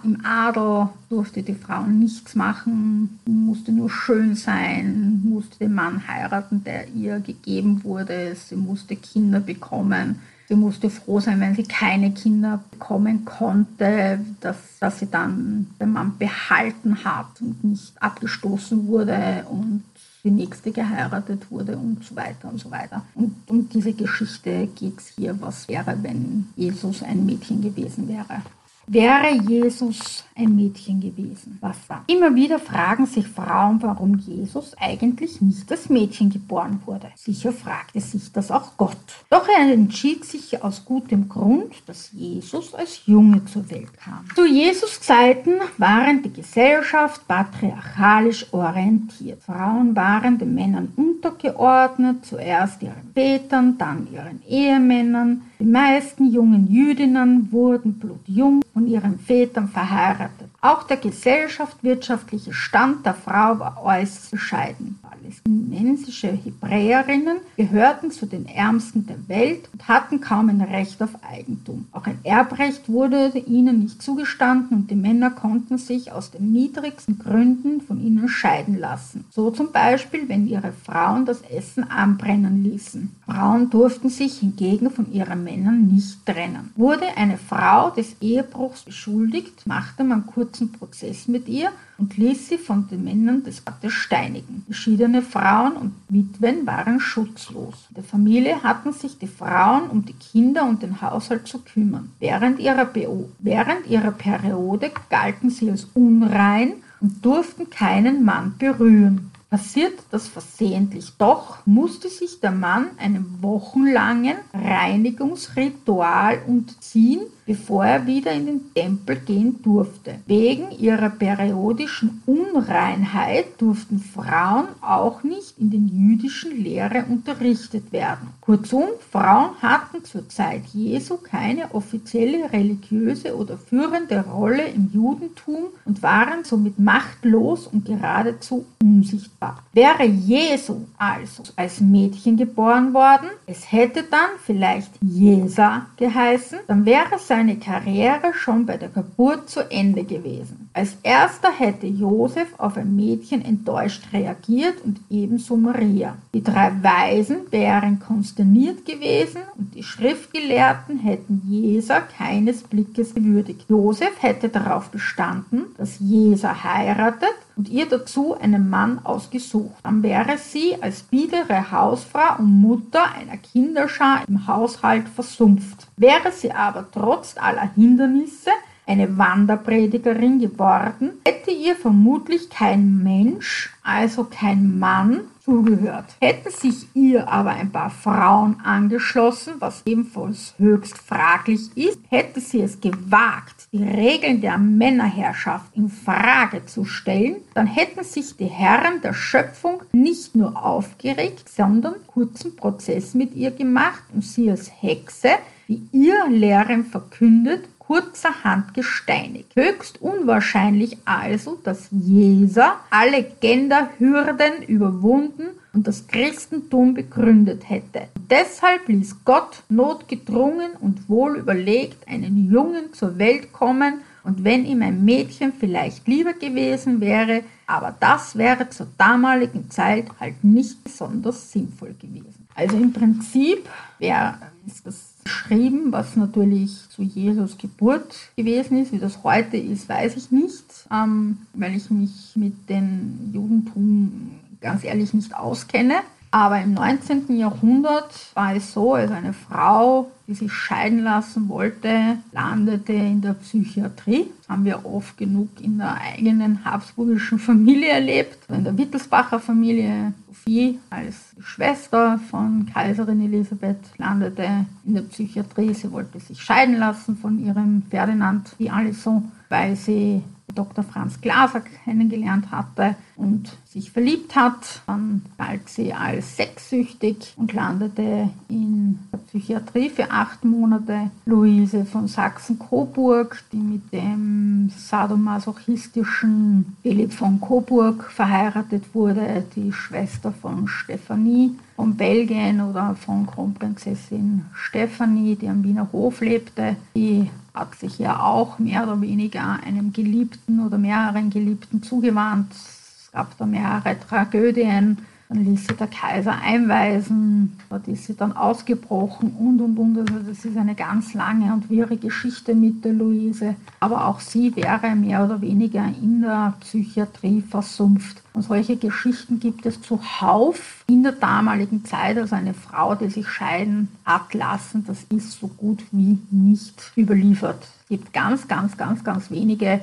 im 0.05 0.19
Adel 0.25 0.89
durfte 1.09 1.43
die 1.43 1.55
Frau 1.55 1.83
nichts 1.83 2.35
machen, 2.35 3.19
musste 3.27 3.73
nur 3.73 3.91
schön 3.91 4.35
sein, 4.35 5.21
musste 5.25 5.59
den 5.59 5.75
Mann 5.75 6.07
heiraten, 6.07 6.65
der 6.65 6.89
ihr 6.89 7.21
gegeben 7.21 7.85
wurde, 7.85 8.35
sie 8.35 8.57
musste 8.57 8.97
Kinder 8.97 9.41
bekommen. 9.41 10.21
Sie 10.55 10.61
musste 10.61 10.89
froh 10.89 11.19
sein, 11.19 11.41
wenn 11.41 11.57
sie 11.57 11.65
keine 11.65 12.13
Kinder 12.13 12.63
bekommen 12.71 13.25
konnte, 13.25 14.21
dass, 14.41 14.57
dass 14.79 15.01
sie 15.01 15.11
dann 15.11 15.67
den 15.81 15.91
Mann 15.91 16.17
behalten 16.17 17.05
hat 17.05 17.41
und 17.41 17.65
nicht 17.65 18.01
abgestoßen 18.01 18.87
wurde 18.87 19.45
und 19.51 19.83
die 20.23 20.31
nächste 20.31 20.71
geheiratet 20.71 21.51
wurde 21.51 21.77
und 21.77 22.05
so 22.05 22.15
weiter 22.15 22.51
und 22.51 22.61
so 22.61 22.71
weiter. 22.71 23.03
Und 23.17 23.35
um 23.49 23.69
diese 23.69 23.95
Geschichte 23.95 24.69
geht 24.77 25.01
es 25.01 25.09
hier, 25.09 25.37
was 25.41 25.67
wäre, 25.67 25.99
wenn 26.03 26.47
Jesus 26.55 27.03
ein 27.03 27.27
Mädchen 27.27 27.61
gewesen 27.61 28.07
wäre. 28.07 28.43
Wäre 28.87 29.33
Jesus 29.49 30.25
ein 30.37 30.57
Mädchen 30.57 31.01
gewesen, 31.01 31.59
was 31.61 31.77
dann? 31.89 32.01
Immer 32.07 32.35
wieder 32.35 32.59
fragen 32.59 33.07
sich 33.07 33.27
Frauen, 33.27 33.81
warum 33.81 34.19
Jesus 34.19 34.77
eigentlich 34.79 35.41
nicht 35.41 35.71
als 35.71 35.89
Mädchen 35.89 36.31
geboren 36.31 36.81
wurde. 36.85 37.09
Sicher 37.15 37.53
fragte 37.53 38.01
sich 38.01 38.33
das 38.33 38.51
auch 38.51 38.77
Gott. 38.77 38.97
Doch 39.31 39.49
er 39.49 39.73
entschied 39.73 40.25
sich 40.25 40.63
aus 40.63 40.85
gutem 40.85 41.29
Grund, 41.29 41.73
dass 41.87 42.11
Jesus 42.13 42.75
als 42.75 43.07
Junge 43.07 43.45
zur 43.47 43.71
Welt 43.71 43.97
kam. 43.97 44.25
Zu 44.35 44.47
Jesus 44.47 45.01
Zeiten 45.01 45.53
waren 45.79 46.23
die 46.23 46.33
Gesellschaft 46.33 47.27
patriarchalisch 47.27 48.53
orientiert. 48.53 49.43
Frauen 49.43 49.95
waren 49.97 50.39
den 50.39 50.55
Männern 50.55 50.93
untergeordnet, 50.97 52.27
zuerst 52.27 52.83
ihren 52.83 53.13
Vätern, 53.15 53.79
dann 53.79 54.09
ihren 54.13 54.43
Ehemännern. 54.47 55.43
Die 55.61 55.65
meisten 55.65 56.31
jungen 56.31 56.71
Jüdinnen 56.71 57.51
wurden 57.53 57.95
blutjung 57.95 58.63
von 58.75 58.89
ihren 58.89 59.21
Vätern 59.21 59.69
verheiratet. 59.69 60.51
Auch 60.61 60.83
der 60.83 60.97
gesellschaftswirtschaftliche 60.97 62.53
Stand 62.53 63.07
der 63.07 63.15
Frau 63.15 63.61
war 63.61 63.83
äußerst 63.85 64.33
bescheiden. 64.33 64.99
Palästinensische 65.03 66.33
Hebräerinnen 66.33 67.37
gehörten 67.57 68.11
zu 68.11 68.27
den 68.27 68.47
Ärmsten 68.47 69.07
der 69.07 69.29
Welt 69.29 69.69
und 69.73 69.87
hatten 69.87 70.21
kaum 70.21 70.49
ein 70.49 70.61
Recht 70.61 71.01
auf 71.03 71.11
Eigentum. 71.23 71.87
Auch 71.93 72.07
ein 72.07 72.19
Erbrecht 72.25 72.89
wurde 72.89 73.29
ihnen 73.39 73.81
nicht 73.81 74.03
zugestanden 74.03 74.79
und 74.79 74.91
die 74.91 74.97
Männer 74.97 75.31
konnten 75.31 75.79
sich 75.79 76.11
aus 76.11 76.33
den 76.33 76.53
niedrigsten 76.53 77.19
Gründen 77.19 77.81
von 77.81 78.05
ihnen 78.05 78.29
scheiden 78.29 78.79
lassen. 78.79 79.25
So 79.31 79.51
zum 79.51 79.71
Beispiel, 79.71 80.29
wenn 80.29 80.49
ihre 80.49 80.73
Frauen 80.73 81.27
das 81.27 81.43
Essen 81.43 81.89
anbrennen 81.89 82.65
ließen. 82.65 83.15
Frauen 83.25 83.71
durften 83.71 84.09
sich 84.09 84.39
hingegen 84.39 84.91
von 84.91 85.13
ihren 85.13 85.45
Männern 85.45 85.87
nicht 85.87 86.27
trennen. 86.27 86.73
Wurde 86.75 87.07
eine 87.17 87.39
Frau 87.39 87.91
des 87.91 88.17
Ehebruchs 88.21 88.64
beschuldigt, 88.85 89.67
machte 89.67 90.05
man 90.05 90.27
kurzen 90.27 90.73
Prozess 90.73 91.29
mit 91.29 91.49
ihr 91.49 91.71
und 91.99 92.17
ließ 92.17 92.49
sie 92.49 92.59
von 92.59 92.89
den 92.89 93.05
Männern 93.05 93.45
des 93.45 93.61
Vaters 93.61 93.93
steinigen. 93.93 94.65
Geschiedene 94.67 95.23
Frauen 95.23 95.77
und 95.77 95.93
Witwen 96.09 96.67
waren 96.67 97.01
schutzlos. 97.01 97.87
In 97.91 97.97
der 97.97 98.05
Familie 98.05 98.63
hatten 98.63 98.93
sich 98.93 99.19
die 99.19 99.27
Frauen 99.27 99.89
um 99.91 100.05
die 100.05 100.15
Kinder 100.15 100.65
und 100.65 100.83
den 100.83 101.01
Haushalt 101.01 101.47
zu 101.47 101.61
kümmern. 101.61 102.11
Während 102.19 102.59
ihrer, 102.59 102.87
Be 102.87 103.09
während 103.39 103.87
ihrer 103.87 104.13
Periode 104.13 104.91
galten 105.11 105.51
sie 105.51 105.71
als 105.71 105.87
unrein 105.95 106.75
und 107.01 107.25
durften 107.25 107.71
keinen 107.71 108.25
Mann 108.25 108.55
berühren. 108.59 109.31
Passiert 109.55 110.01
das 110.11 110.27
versehentlich 110.27 111.13
doch, 111.17 111.59
musste 111.65 112.09
sich 112.09 112.41
der 112.41 112.51
Mann 112.51 112.89
einem 112.99 113.41
wochenlangen 113.41 114.35
Reinigungsritual 114.53 116.43
unterziehen, 116.45 117.21
bevor 117.47 117.85
er 117.85 118.07
wieder 118.07 118.33
in 118.33 118.47
den 118.47 118.75
Tempel 118.75 119.17
gehen 119.17 119.63
durfte. 119.63 120.17
Wegen 120.27 120.71
ihrer 120.73 121.11
periodischen 121.11 122.23
Unreinheit 122.27 123.47
durften 123.59 123.99
Frauen 123.99 124.69
auch 124.81 125.23
nicht 125.23 125.59
in 125.59 125.71
den 125.71 125.89
jüdischen 125.89 126.57
Lehre 126.63 127.05
unterrichtet 127.09 127.93
werden. 127.93 128.29
Kurzum, 128.41 128.85
Frauen 129.11 129.51
hatten 129.63 130.05
zur 130.05 130.29
Zeit 130.29 130.63
Jesu 130.73 131.17
keine 131.17 131.75
offizielle 131.75 132.53
religiöse 132.53 133.37
oder 133.37 133.59
führende 133.59 134.21
Rolle 134.21 134.67
im 134.69 134.91
Judentum 134.93 135.65
und 135.85 136.03
waren 136.03 136.45
somit 136.45 136.79
machtlos 136.79 137.67
und 137.67 137.85
geradezu 137.85 138.65
unsichtbar. 138.83 139.63
Wäre 139.73 140.05
Jesu 140.05 140.87
also 140.99 141.43
als 141.57 141.81
Mädchen 141.81 142.37
geboren 142.37 142.95
worden, 142.95 143.29
es 143.47 143.71
hätte 143.73 144.05
dann 144.05 144.31
vielleicht 144.45 144.91
Jesa 145.03 145.87
geheißen, 145.97 146.61
dann 146.67 146.85
wäre 146.85 147.19
sein 147.19 147.34
seine 147.35 147.57
Karriere 147.57 148.33
schon 148.33 148.65
bei 148.65 148.77
der 148.77 148.91
Geburt 148.91 149.51
zu 149.51 149.69
Ende 149.69 150.05
gewesen. 150.05 150.71
Als 150.73 150.97
erster 151.03 151.51
hätte 151.51 151.89
Josef 151.89 152.47
auf 152.59 152.77
ein 152.77 152.95
Mädchen 152.95 153.45
enttäuscht 153.45 154.05
reagiert 154.13 154.77
und 154.85 155.01
ebenso 155.11 155.57
Maria. 155.57 156.17
Die 156.33 156.45
drei 156.45 156.71
Weisen 156.81 157.39
wären 157.51 157.99
konsterniert 157.99 158.87
gewesen 158.87 159.41
und 159.59 159.75
die 159.75 159.83
Schriftgelehrten 159.83 161.01
hätten 161.01 161.43
Jesa 161.49 162.03
keines 162.03 162.63
Blickes 162.63 163.17
gewürdigt. 163.17 163.65
Josef 163.69 164.13
hätte 164.21 164.49
darauf 164.49 164.91
bestanden, 164.91 165.65
dass 165.77 165.99
Jesa 165.99 166.63
heiratet 166.63 167.35
und 167.57 167.69
ihr 167.69 167.87
dazu 167.87 168.35
einen 168.35 168.69
Mann 168.69 169.01
ausgesucht. 169.05 169.77
Dann 169.83 170.03
wäre 170.03 170.39
sie 170.39 170.77
als 170.83 171.03
biedere 171.03 171.71
Hausfrau 171.71 172.39
und 172.39 172.61
Mutter 172.61 173.05
einer 173.15 173.37
Kinderschar 173.37 174.23
im 174.29 174.47
Haushalt 174.47 175.09
versumpft. 175.09 175.87
Wäre 175.97 176.33
sie 176.33 176.53
aber 176.53 176.87
trotz 176.91 177.37
aller 177.37 177.71
Hindernisse 177.75 178.51
eine 178.87 179.17
Wanderpredigerin 179.17 180.41
geworden, 180.41 181.13
hätte 181.27 181.51
ihr 181.51 181.75
vermutlich 181.75 182.51
kein 182.51 183.03
Mensch, 183.03 183.73
also 183.83 184.25
kein 184.25 184.79
Mann, 184.79 185.21
zugehört. 185.45 186.17
Hätten 186.21 186.51
sich 186.51 186.87
ihr 186.95 187.29
aber 187.29 187.51
ein 187.51 187.71
paar 187.71 187.91
Frauen 187.91 188.61
angeschlossen, 188.65 189.55
was 189.59 189.83
ebenfalls 189.85 190.55
höchst 190.59 190.99
fraglich 190.99 191.77
ist, 191.77 191.99
hätte 192.09 192.41
sie 192.41 192.63
es 192.63 192.81
gewagt, 192.81 193.64
die 193.75 193.83
Regeln 193.83 194.41
der 194.41 194.57
Männerherrschaft 194.57 195.75
in 195.75 195.89
Frage 195.89 196.65
zu 196.65 196.85
stellen, 196.85 197.39
dann 197.55 197.67
hätten 197.67 198.05
sich 198.05 198.37
die 198.37 198.47
Herren 198.47 199.01
der 199.03 199.15
Schöpfung 199.15 199.83
nicht 199.91 200.37
nur 200.37 200.65
aufgeregt, 200.65 201.49
sondern 201.49 201.95
kurzen 202.07 202.55
Prozess 202.55 203.15
mit 203.15 203.35
ihr 203.35 203.51
gemacht 203.51 204.05
und 204.15 204.23
sie 204.23 204.49
als 204.49 204.71
Hexe, 204.81 205.31
die 205.67 205.83
ihr 205.91 206.29
Lehren 206.29 206.85
verkündet, 206.85 207.65
kurzerhand 207.81 208.75
gesteinigt. 208.75 209.57
Höchst 209.57 210.01
unwahrscheinlich 210.01 210.97
also, 211.05 211.59
dass 211.65 211.89
Jeser 211.91 212.77
alle 212.91 213.25
Genderhürden 213.25 214.63
überwunden 214.69 215.49
und 215.75 215.87
das 215.87 216.07
Christentum 216.07 216.95
begründet 216.95 217.69
hätte. 217.69 218.09
Deshalb 218.31 218.89
ließ 218.89 219.25
Gott 219.25 219.63
notgedrungen 219.69 220.73
und 220.81 221.09
wohl 221.09 221.37
überlegt 221.37 222.09
einen 222.09 222.51
Jungen 222.51 222.93
zur 222.93 223.19
Welt 223.19 223.53
kommen, 223.53 224.01
und 224.25 224.43
wenn 224.43 224.65
ihm 224.65 224.81
ein 224.81 225.05
Mädchen 225.05 225.53
vielleicht 225.53 226.09
lieber 226.09 226.33
gewesen 226.33 227.01
wäre, 227.01 227.43
aber 227.67 227.95
das 228.01 228.37
wäre 228.37 228.71
zur 228.71 228.87
damaligen 228.97 229.71
Zeit 229.71 230.07
halt 230.19 230.43
nicht 230.43 230.83
besonders 230.83 231.53
sinnvoll 231.53 231.95
gewesen. 232.01 232.49
Also 232.55 232.77
im 232.77 232.93
Prinzip 232.93 233.69
wäre 233.99 234.39
das 234.67 235.13
geschrieben, 235.25 235.93
was 235.93 236.17
natürlich 236.17 236.89
zu 236.89 237.03
Jesus 237.03 237.59
Geburt 237.59 238.15
gewesen 238.37 238.83
ist. 238.83 238.93
Wie 238.93 238.99
das 238.99 239.23
heute 239.25 239.59
ist, 239.59 239.89
weiß 239.89 240.17
ich 240.17 240.31
nicht, 240.31 240.65
ähm, 240.91 241.39
weil 241.53 241.77
ich 241.77 241.91
mich 241.91 242.33
mit 242.35 242.71
dem 242.71 243.31
Judentum 243.33 244.31
ganz 244.65 244.83
ehrlich 244.83 245.15
nicht 245.15 245.37
auskenne. 245.37 245.97
Aber 246.33 246.61
im 246.61 246.75
19. 246.75 247.37
Jahrhundert 247.37 248.11
war 248.35 248.57
es 248.57 248.73
so, 248.73 248.95
also 248.95 249.15
eine 249.15 249.33
Frau, 249.33 250.11
die 250.27 250.35
sich 250.35 250.53
scheiden 250.53 251.05
lassen 251.05 251.49
wollte, 251.49 252.19
landete 252.33 252.93
in 252.93 253.21
der 253.21 253.35
Psychiatrie. 253.35 254.27
Das 254.41 254.49
haben 254.49 254.65
wir 254.65 254.85
oft 254.85 255.17
genug 255.17 255.49
in 255.61 255.79
der 255.79 255.95
eigenen 255.95 256.65
habsburgischen 256.65 257.39
Familie 257.39 257.91
erlebt. 257.91 258.39
In 258.49 258.65
der 258.65 258.77
Wittelsbacher 258.77 259.39
Familie, 259.39 260.13
Sophie 260.27 260.81
als 260.91 261.37
Schwester 261.41 262.19
von 262.31 262.67
Kaiserin 262.73 263.21
Elisabeth 263.21 263.79
landete 263.97 264.67
in 264.85 264.95
der 264.95 265.03
Psychiatrie. 265.03 265.73
Sie 265.73 265.93
wollte 265.93 266.19
sich 266.19 266.43
scheiden 266.43 266.79
lassen 266.79 267.17
von 267.17 267.39
ihrem 267.39 267.83
Ferdinand, 267.91 268.57
die 268.59 268.71
Alison, 268.71 269.31
weil 269.49 269.77
sie 269.77 270.23
Dr. 270.55 270.85
Franz 270.85 271.21
Glaser 271.21 271.61
kennengelernt 271.61 272.51
hatte 272.51 272.97
und 273.17 273.57
sich 273.67 273.91
verliebt 273.91 274.37
hat. 274.37 274.83
Dann 274.87 275.23
galt 275.39 275.69
sie 275.69 275.93
als 275.93 276.37
sexsüchtig 276.37 277.35
und 277.37 277.53
landete 277.53 278.31
in 278.49 278.99
der 279.13 279.19
Psychiatrie 279.19 279.91
für 279.91 280.11
acht 280.11 280.45
Monate. 280.45 281.11
Luise 281.27 281.85
von 281.85 282.09
Sachsen-Coburg, 282.09 283.43
die 283.53 283.57
mit 283.57 283.93
dem 283.93 284.71
sadomasochistischen 284.77 286.77
Philipp 286.83 287.13
von 287.13 287.41
Coburg 287.41 288.05
verheiratet 288.05 288.95
wurde, 288.95 289.45
die 289.57 289.73
Schwester 289.73 290.33
von 290.33 290.69
Stephanie 290.69 291.57
von 291.77 291.97
Belgien 291.97 292.61
oder 292.61 292.95
von 292.95 293.27
Kronprinzessin 293.27 294.47
Stephanie, 294.55 295.37
die 295.37 295.49
am 295.49 295.65
Wiener 295.65 295.89
Hof 295.93 296.21
lebte, 296.21 296.77
die 296.95 297.31
hat 297.53 297.75
sich 297.77 297.99
ja 297.99 298.21
auch 298.21 298.59
mehr 298.59 298.83
oder 298.85 299.01
weniger 299.01 299.61
einem 299.65 299.93
Geliebten 299.93 300.65
oder 300.65 300.79
mehreren 300.79 301.31
Geliebten 301.31 301.83
zugewandt. 301.83 302.53
Es 302.53 303.11
gab 303.13 303.37
da 303.39 303.47
mehrere 303.47 303.99
Tragödien. 304.01 304.99
Dann 305.29 305.45
ließ 305.45 305.67
sie 305.67 305.75
der 305.75 305.87
Kaiser 305.87 306.39
einweisen, 306.43 307.57
dort 307.71 307.89
ist 307.89 308.05
sie 308.05 308.15
dann 308.15 308.37
ausgebrochen 308.37 309.33
und 309.39 309.61
und 309.61 309.79
und. 309.79 309.99
Also 309.99 310.19
das 310.29 310.45
ist 310.45 310.57
eine 310.57 310.75
ganz 310.75 311.15
lange 311.15 311.53
und 311.53 311.71
wirre 311.71 311.97
Geschichte 311.97 312.55
mit 312.55 312.85
der 312.85 312.93
Luise. 312.93 313.57
Aber 313.81 314.07
auch 314.07 314.21
sie 314.21 314.55
wäre 314.55 314.95
mehr 314.95 315.25
oder 315.25 315.41
weniger 315.41 315.87
in 315.87 316.21
der 316.21 316.55
Psychiatrie 316.61 317.41
versumpft. 317.41 318.23
Und 318.35 318.43
solche 318.43 318.77
Geschichten 318.77 319.41
gibt 319.41 319.65
es 319.65 319.81
zuhauf 319.81 320.85
in 320.89 321.03
der 321.03 321.13
damaligen 321.13 321.85
Zeit. 321.85 322.19
Also 322.19 322.35
eine 322.35 322.53
Frau, 322.53 322.95
die 322.95 323.09
sich 323.09 323.29
scheiden 323.29 323.89
hat 324.05 324.35
lassen, 324.35 324.85
das 324.87 325.05
ist 325.05 325.41
so 325.41 325.49
gut 325.49 325.83
wie 325.91 326.19
nicht 326.31 326.93
überliefert. 326.97 327.63
Es 327.63 327.89
gibt 327.89 328.13
ganz, 328.13 328.47
ganz, 328.47 328.77
ganz, 328.77 329.05
ganz 329.05 329.31
wenige 329.31 329.81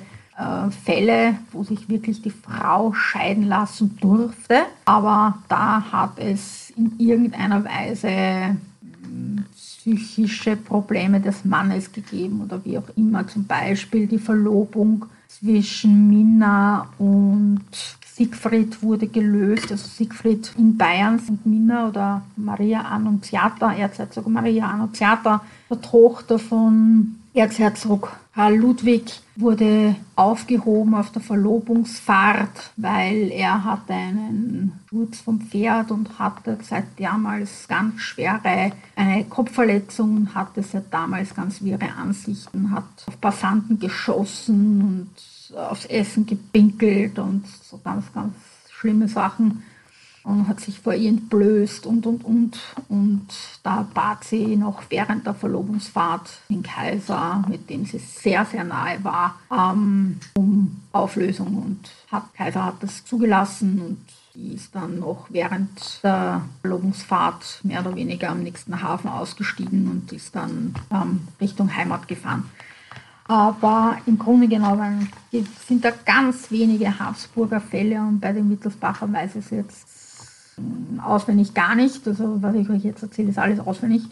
Fälle, 0.83 1.35
wo 1.51 1.63
sich 1.63 1.89
wirklich 1.89 2.21
die 2.21 2.31
Frau 2.31 2.93
scheiden 2.93 3.47
lassen 3.47 3.97
durfte. 3.99 4.63
Aber 4.85 5.37
da 5.47 5.83
hat 5.91 6.17
es 6.17 6.71
in 6.75 6.93
irgendeiner 6.97 7.63
Weise 7.63 8.57
hm, 9.03 9.45
psychische 9.55 10.55
Probleme 10.55 11.19
des 11.19 11.43
Mannes 11.45 11.91
gegeben 11.91 12.41
oder 12.41 12.63
wie 12.63 12.77
auch 12.77 12.89
immer. 12.95 13.27
Zum 13.27 13.45
Beispiel 13.45 14.07
die 14.07 14.19
Verlobung 14.19 15.05
zwischen 15.27 16.07
Minna 16.09 16.87
und 16.97 17.61
Siegfried 18.13 18.83
wurde 18.83 19.07
gelöst. 19.07 19.71
Also 19.71 19.87
Siegfried 19.87 20.51
in 20.57 20.77
Bayern 20.77 21.17
sind 21.17 21.45
Minna 21.45 21.87
oder 21.87 22.21
Maria 22.35 22.81
Annunziata, 22.81 23.73
Erzherzog 23.73 24.27
Maria 24.27 24.67
Annunziata, 24.67 25.41
der 25.69 25.81
Tochter 25.81 26.37
von 26.37 27.15
Erzherzog 27.33 28.11
Karl 28.35 28.55
Ludwig 28.55 29.21
wurde 29.41 29.95
aufgehoben 30.15 30.95
auf 30.95 31.11
der 31.11 31.21
Verlobungsfahrt, 31.21 32.71
weil 32.77 33.31
er 33.31 33.63
hatte 33.63 33.93
einen 33.93 34.79
Sturz 34.87 35.21
vom 35.21 35.41
Pferd 35.41 35.91
und 35.91 36.19
hatte 36.19 36.57
seit 36.61 36.85
damals 36.97 37.67
ganz 37.67 37.99
schwere 38.01 38.71
eine 38.95 39.25
Kopfverletzung 39.25 40.33
hatte 40.33 40.63
seit 40.63 40.93
damals 40.93 41.33
ganz 41.33 41.61
wirre 41.61 41.93
Ansichten, 41.95 42.71
hat 42.71 42.83
auf 43.07 43.19
Passanten 43.19 43.79
geschossen 43.79 44.81
und 44.81 45.57
aufs 45.57 45.85
Essen 45.85 46.25
gepinkelt 46.25 47.19
und 47.19 47.45
so 47.47 47.79
ganz, 47.83 48.11
ganz 48.13 48.33
schlimme 48.69 49.07
Sachen 49.07 49.63
und 50.23 50.47
hat 50.47 50.59
sich 50.59 50.79
vor 50.79 50.93
ihr 50.93 51.09
entblößt 51.09 51.85
und, 51.85 52.05
und, 52.05 52.23
und. 52.23 52.59
Und 52.89 53.27
da 53.63 53.87
bat 53.93 54.23
sie 54.23 54.55
noch 54.55 54.83
während 54.89 55.25
der 55.25 55.33
Verlobungsfahrt 55.33 56.29
den 56.49 56.63
Kaiser, 56.63 57.43
mit 57.47 57.69
dem 57.69 57.85
sie 57.85 57.99
sehr, 57.99 58.45
sehr 58.45 58.63
nahe 58.63 59.03
war, 59.03 59.39
ähm, 59.51 60.19
um 60.35 60.81
Auflösung. 60.91 61.57
Und 61.57 61.89
hat, 62.11 62.33
Kaiser 62.35 62.65
hat 62.65 62.83
das 62.83 63.03
zugelassen 63.05 63.81
und 63.81 63.97
die 64.35 64.53
ist 64.53 64.73
dann 64.75 64.99
noch 64.99 65.25
während 65.29 66.01
der 66.03 66.41
Verlobungsfahrt 66.61 67.61
mehr 67.63 67.81
oder 67.81 67.95
weniger 67.95 68.29
am 68.29 68.43
nächsten 68.43 68.81
Hafen 68.81 69.09
ausgestiegen 69.09 69.89
und 69.89 70.11
ist 70.13 70.35
dann 70.35 70.73
ähm, 70.91 71.27
Richtung 71.39 71.75
Heimat 71.75 72.07
gefahren. 72.07 72.49
Aber 73.27 73.97
im 74.05 74.17
Grunde 74.17 74.47
genommen 74.47 75.09
sind 75.67 75.85
da 75.85 75.91
ganz 76.05 76.51
wenige 76.51 76.99
Habsburger 76.99 77.61
Fälle 77.61 78.01
und 78.01 78.19
bei 78.19 78.33
den 78.33 78.47
Mittelsbacher 78.47 79.11
weiß 79.11 79.35
es 79.35 79.49
jetzt 79.51 80.00
auswendig 81.03 81.53
gar 81.53 81.75
nicht. 81.75 82.07
Also 82.07 82.41
was 82.41 82.55
ich 82.55 82.69
euch 82.69 82.83
jetzt 82.83 83.03
erzähle, 83.03 83.29
ist 83.29 83.39
alles 83.39 83.59
auswendig. 83.59 84.03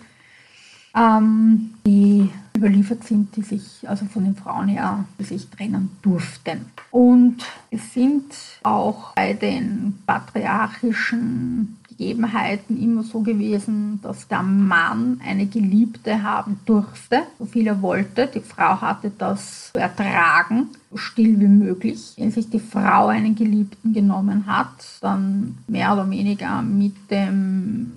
Ähm, 0.95 1.71
die 1.85 2.29
überliefert 2.55 3.03
sind, 3.03 3.35
die 3.35 3.41
sich 3.41 3.87
also 3.87 4.05
von 4.05 4.23
den 4.23 4.35
Frauen 4.35 4.67
her 4.67 5.05
sich 5.19 5.49
trennen 5.49 5.91
durften. 6.01 6.65
Und 6.91 7.37
es 7.71 7.93
sind 7.93 8.33
auch 8.63 9.13
bei 9.13 9.33
den 9.33 9.99
patriarchischen 10.05 11.78
Gegebenheiten 11.99 12.81
immer 12.81 13.03
so 13.03 13.19
gewesen, 13.19 13.99
dass 14.01 14.29
der 14.29 14.41
Mann 14.41 15.19
eine 15.21 15.47
Geliebte 15.47 16.23
haben 16.23 16.57
durfte, 16.65 17.23
so 17.37 17.45
viel 17.45 17.67
er 17.67 17.81
wollte. 17.81 18.27
Die 18.33 18.39
Frau 18.39 18.79
hatte 18.79 19.11
das 19.17 19.73
zu 19.73 19.79
ertragen, 19.81 20.69
so 20.89 20.95
still 20.95 21.37
wie 21.41 21.47
möglich. 21.47 22.13
Wenn 22.17 22.31
sich 22.31 22.49
die 22.49 22.61
Frau 22.61 23.07
einen 23.07 23.35
Geliebten 23.35 23.93
genommen 23.93 24.47
hat, 24.47 24.69
dann 25.01 25.57
mehr 25.67 25.91
oder 25.91 26.09
weniger 26.09 26.61
mit 26.61 26.95
dem 27.11 27.91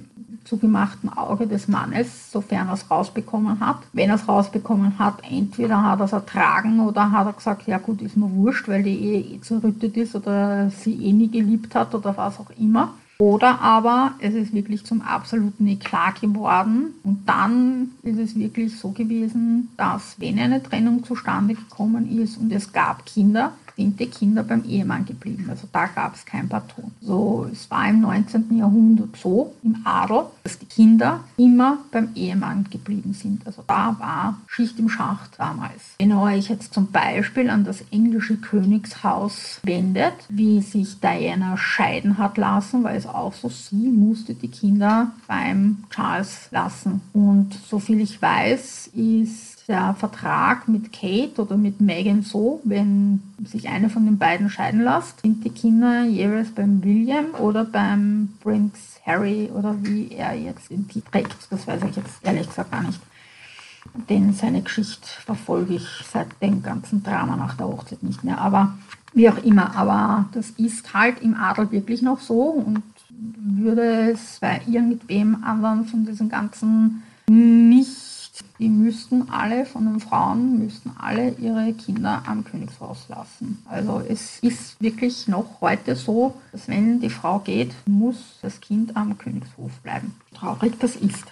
zugemachten 0.44 1.08
Auge 1.08 1.46
des 1.46 1.68
Mannes, 1.68 2.32
sofern 2.32 2.66
er 2.66 2.74
es 2.74 2.90
rausbekommen 2.90 3.60
hat. 3.60 3.78
Wenn 3.92 4.08
er 4.08 4.16
es 4.16 4.26
rausbekommen 4.26 4.98
hat, 4.98 5.22
entweder 5.30 5.80
hat 5.80 6.00
er 6.00 6.06
es 6.06 6.12
ertragen 6.12 6.80
oder 6.80 7.12
hat 7.12 7.28
er 7.28 7.32
gesagt, 7.34 7.68
ja 7.68 7.78
gut, 7.78 8.02
ist 8.02 8.16
mir 8.16 8.30
wurscht, 8.34 8.66
weil 8.66 8.82
die 8.82 8.98
Ehe 8.98 9.20
eh 9.20 9.40
zerrüttet 9.40 9.96
ist 9.96 10.16
oder 10.16 10.70
sie 10.70 10.94
eh 11.06 11.12
nie 11.12 11.30
geliebt 11.30 11.76
hat 11.76 11.94
oder 11.94 12.16
was 12.16 12.40
auch 12.40 12.50
immer. 12.58 12.94
Oder 13.22 13.60
aber 13.60 14.14
es 14.18 14.34
ist 14.34 14.52
wirklich 14.52 14.84
zum 14.84 15.00
absoluten 15.00 15.64
Eklat 15.68 16.20
geworden. 16.20 16.94
Und 17.04 17.20
dann 17.28 17.92
ist 18.02 18.18
es 18.18 18.36
wirklich 18.36 18.76
so 18.76 18.90
gewesen, 18.90 19.68
dass 19.76 20.16
wenn 20.18 20.40
eine 20.40 20.60
Trennung 20.60 21.04
zustande 21.04 21.54
gekommen 21.54 22.18
ist 22.18 22.36
und 22.36 22.50
es 22.50 22.72
gab 22.72 23.06
Kinder, 23.06 23.52
sind 23.76 23.98
die 23.98 24.06
Kinder 24.06 24.42
beim 24.42 24.64
Ehemann 24.64 25.04
geblieben. 25.04 25.46
Also 25.50 25.68
da 25.72 25.86
gab 25.86 26.14
es 26.14 26.24
kein 26.24 26.48
Patron. 26.48 26.92
So, 27.00 27.46
es 27.50 27.70
war 27.70 27.88
im 27.88 28.00
19. 28.00 28.56
Jahrhundert 28.56 29.16
so, 29.16 29.54
im 29.62 29.76
Adel, 29.84 30.24
dass 30.42 30.58
die 30.58 30.66
Kinder 30.66 31.20
immer 31.36 31.78
beim 31.90 32.10
Ehemann 32.14 32.66
geblieben 32.70 33.14
sind. 33.14 33.46
Also 33.46 33.62
da 33.66 33.96
war 33.98 34.38
Schicht 34.46 34.78
im 34.78 34.88
Schacht 34.88 35.38
damals. 35.38 35.94
Wenn 35.98 36.10
ihr 36.10 36.20
euch 36.20 36.48
jetzt 36.48 36.74
zum 36.74 36.90
Beispiel 36.90 37.50
an 37.50 37.64
das 37.64 37.84
englische 37.90 38.36
Königshaus 38.36 39.60
wendet, 39.62 40.14
wie 40.28 40.60
sich 40.60 41.00
Diana 41.00 41.56
scheiden 41.56 42.18
hat 42.18 42.36
lassen, 42.36 42.84
weil 42.84 42.96
es 42.96 43.06
auch 43.06 43.32
so, 43.32 43.48
sie 43.48 43.88
musste 43.88 44.34
die 44.34 44.48
Kinder 44.48 45.12
beim 45.26 45.84
Charles 45.90 46.48
lassen. 46.50 47.00
Und 47.12 47.54
soviel 47.68 48.00
ich 48.00 48.20
weiß, 48.20 48.90
ist 48.94 49.61
der 49.68 49.94
Vertrag 49.94 50.68
mit 50.68 50.92
Kate 50.92 51.40
oder 51.42 51.56
mit 51.56 51.80
Megan 51.80 52.22
so, 52.22 52.60
wenn 52.64 53.22
sich 53.44 53.68
eine 53.68 53.90
von 53.90 54.04
den 54.04 54.18
beiden 54.18 54.50
scheiden 54.50 54.82
lässt, 54.82 55.20
sind 55.20 55.44
die 55.44 55.50
Kinder 55.50 56.04
jeweils 56.04 56.50
beim 56.50 56.82
William 56.82 57.34
oder 57.38 57.64
beim 57.64 58.30
Prince 58.40 59.00
Harry 59.04 59.50
oder 59.54 59.76
wie 59.82 60.10
er 60.12 60.34
jetzt 60.34 60.70
den 60.70 60.88
Titel 60.88 61.10
trägt. 61.10 61.36
Das 61.50 61.66
weiß 61.66 61.82
ich 61.90 61.96
jetzt 61.96 62.22
ehrlich 62.22 62.48
gesagt 62.48 62.70
gar 62.70 62.82
nicht. 62.82 63.00
Denn 64.08 64.32
seine 64.32 64.62
Geschichte 64.62 65.06
verfolge 65.24 65.74
ich 65.74 65.86
seit 66.10 66.28
dem 66.40 66.62
ganzen 66.62 67.02
Drama 67.02 67.36
nach 67.36 67.54
der 67.54 67.66
Hochzeit 67.66 68.02
nicht 68.02 68.22
mehr. 68.22 68.38
Aber 68.38 68.74
wie 69.12 69.28
auch 69.28 69.42
immer, 69.42 69.74
aber 69.76 70.26
das 70.32 70.50
ist 70.50 70.94
halt 70.94 71.20
im 71.20 71.34
Adel 71.34 71.70
wirklich 71.70 72.00
noch 72.00 72.20
so 72.20 72.42
und 72.42 72.82
würde 73.10 74.12
es 74.12 74.38
bei 74.40 74.60
irgendwem 74.66 75.44
anderen 75.44 75.84
von 75.84 76.06
diesen 76.06 76.28
ganzen 76.28 77.02
nicht 77.28 78.01
die 78.62 78.68
müssten 78.68 79.28
alle 79.28 79.66
von 79.66 79.86
den 79.86 79.98
Frauen, 79.98 80.60
müssten 80.60 80.92
alle 80.96 81.30
ihre 81.30 81.72
Kinder 81.72 82.22
am 82.28 82.44
Königshaus 82.44 83.08
lassen. 83.08 83.60
Also 83.68 84.00
es 84.08 84.38
ist 84.38 84.80
wirklich 84.80 85.26
noch 85.26 85.60
heute 85.60 85.96
so, 85.96 86.34
dass 86.52 86.68
wenn 86.68 87.00
die 87.00 87.10
Frau 87.10 87.40
geht, 87.40 87.74
muss 87.86 88.38
das 88.40 88.60
Kind 88.60 88.96
am 88.96 89.18
Königshof 89.18 89.72
bleiben. 89.82 90.14
Traurig 90.32 90.78
das 90.78 90.94
ist. 90.94 91.24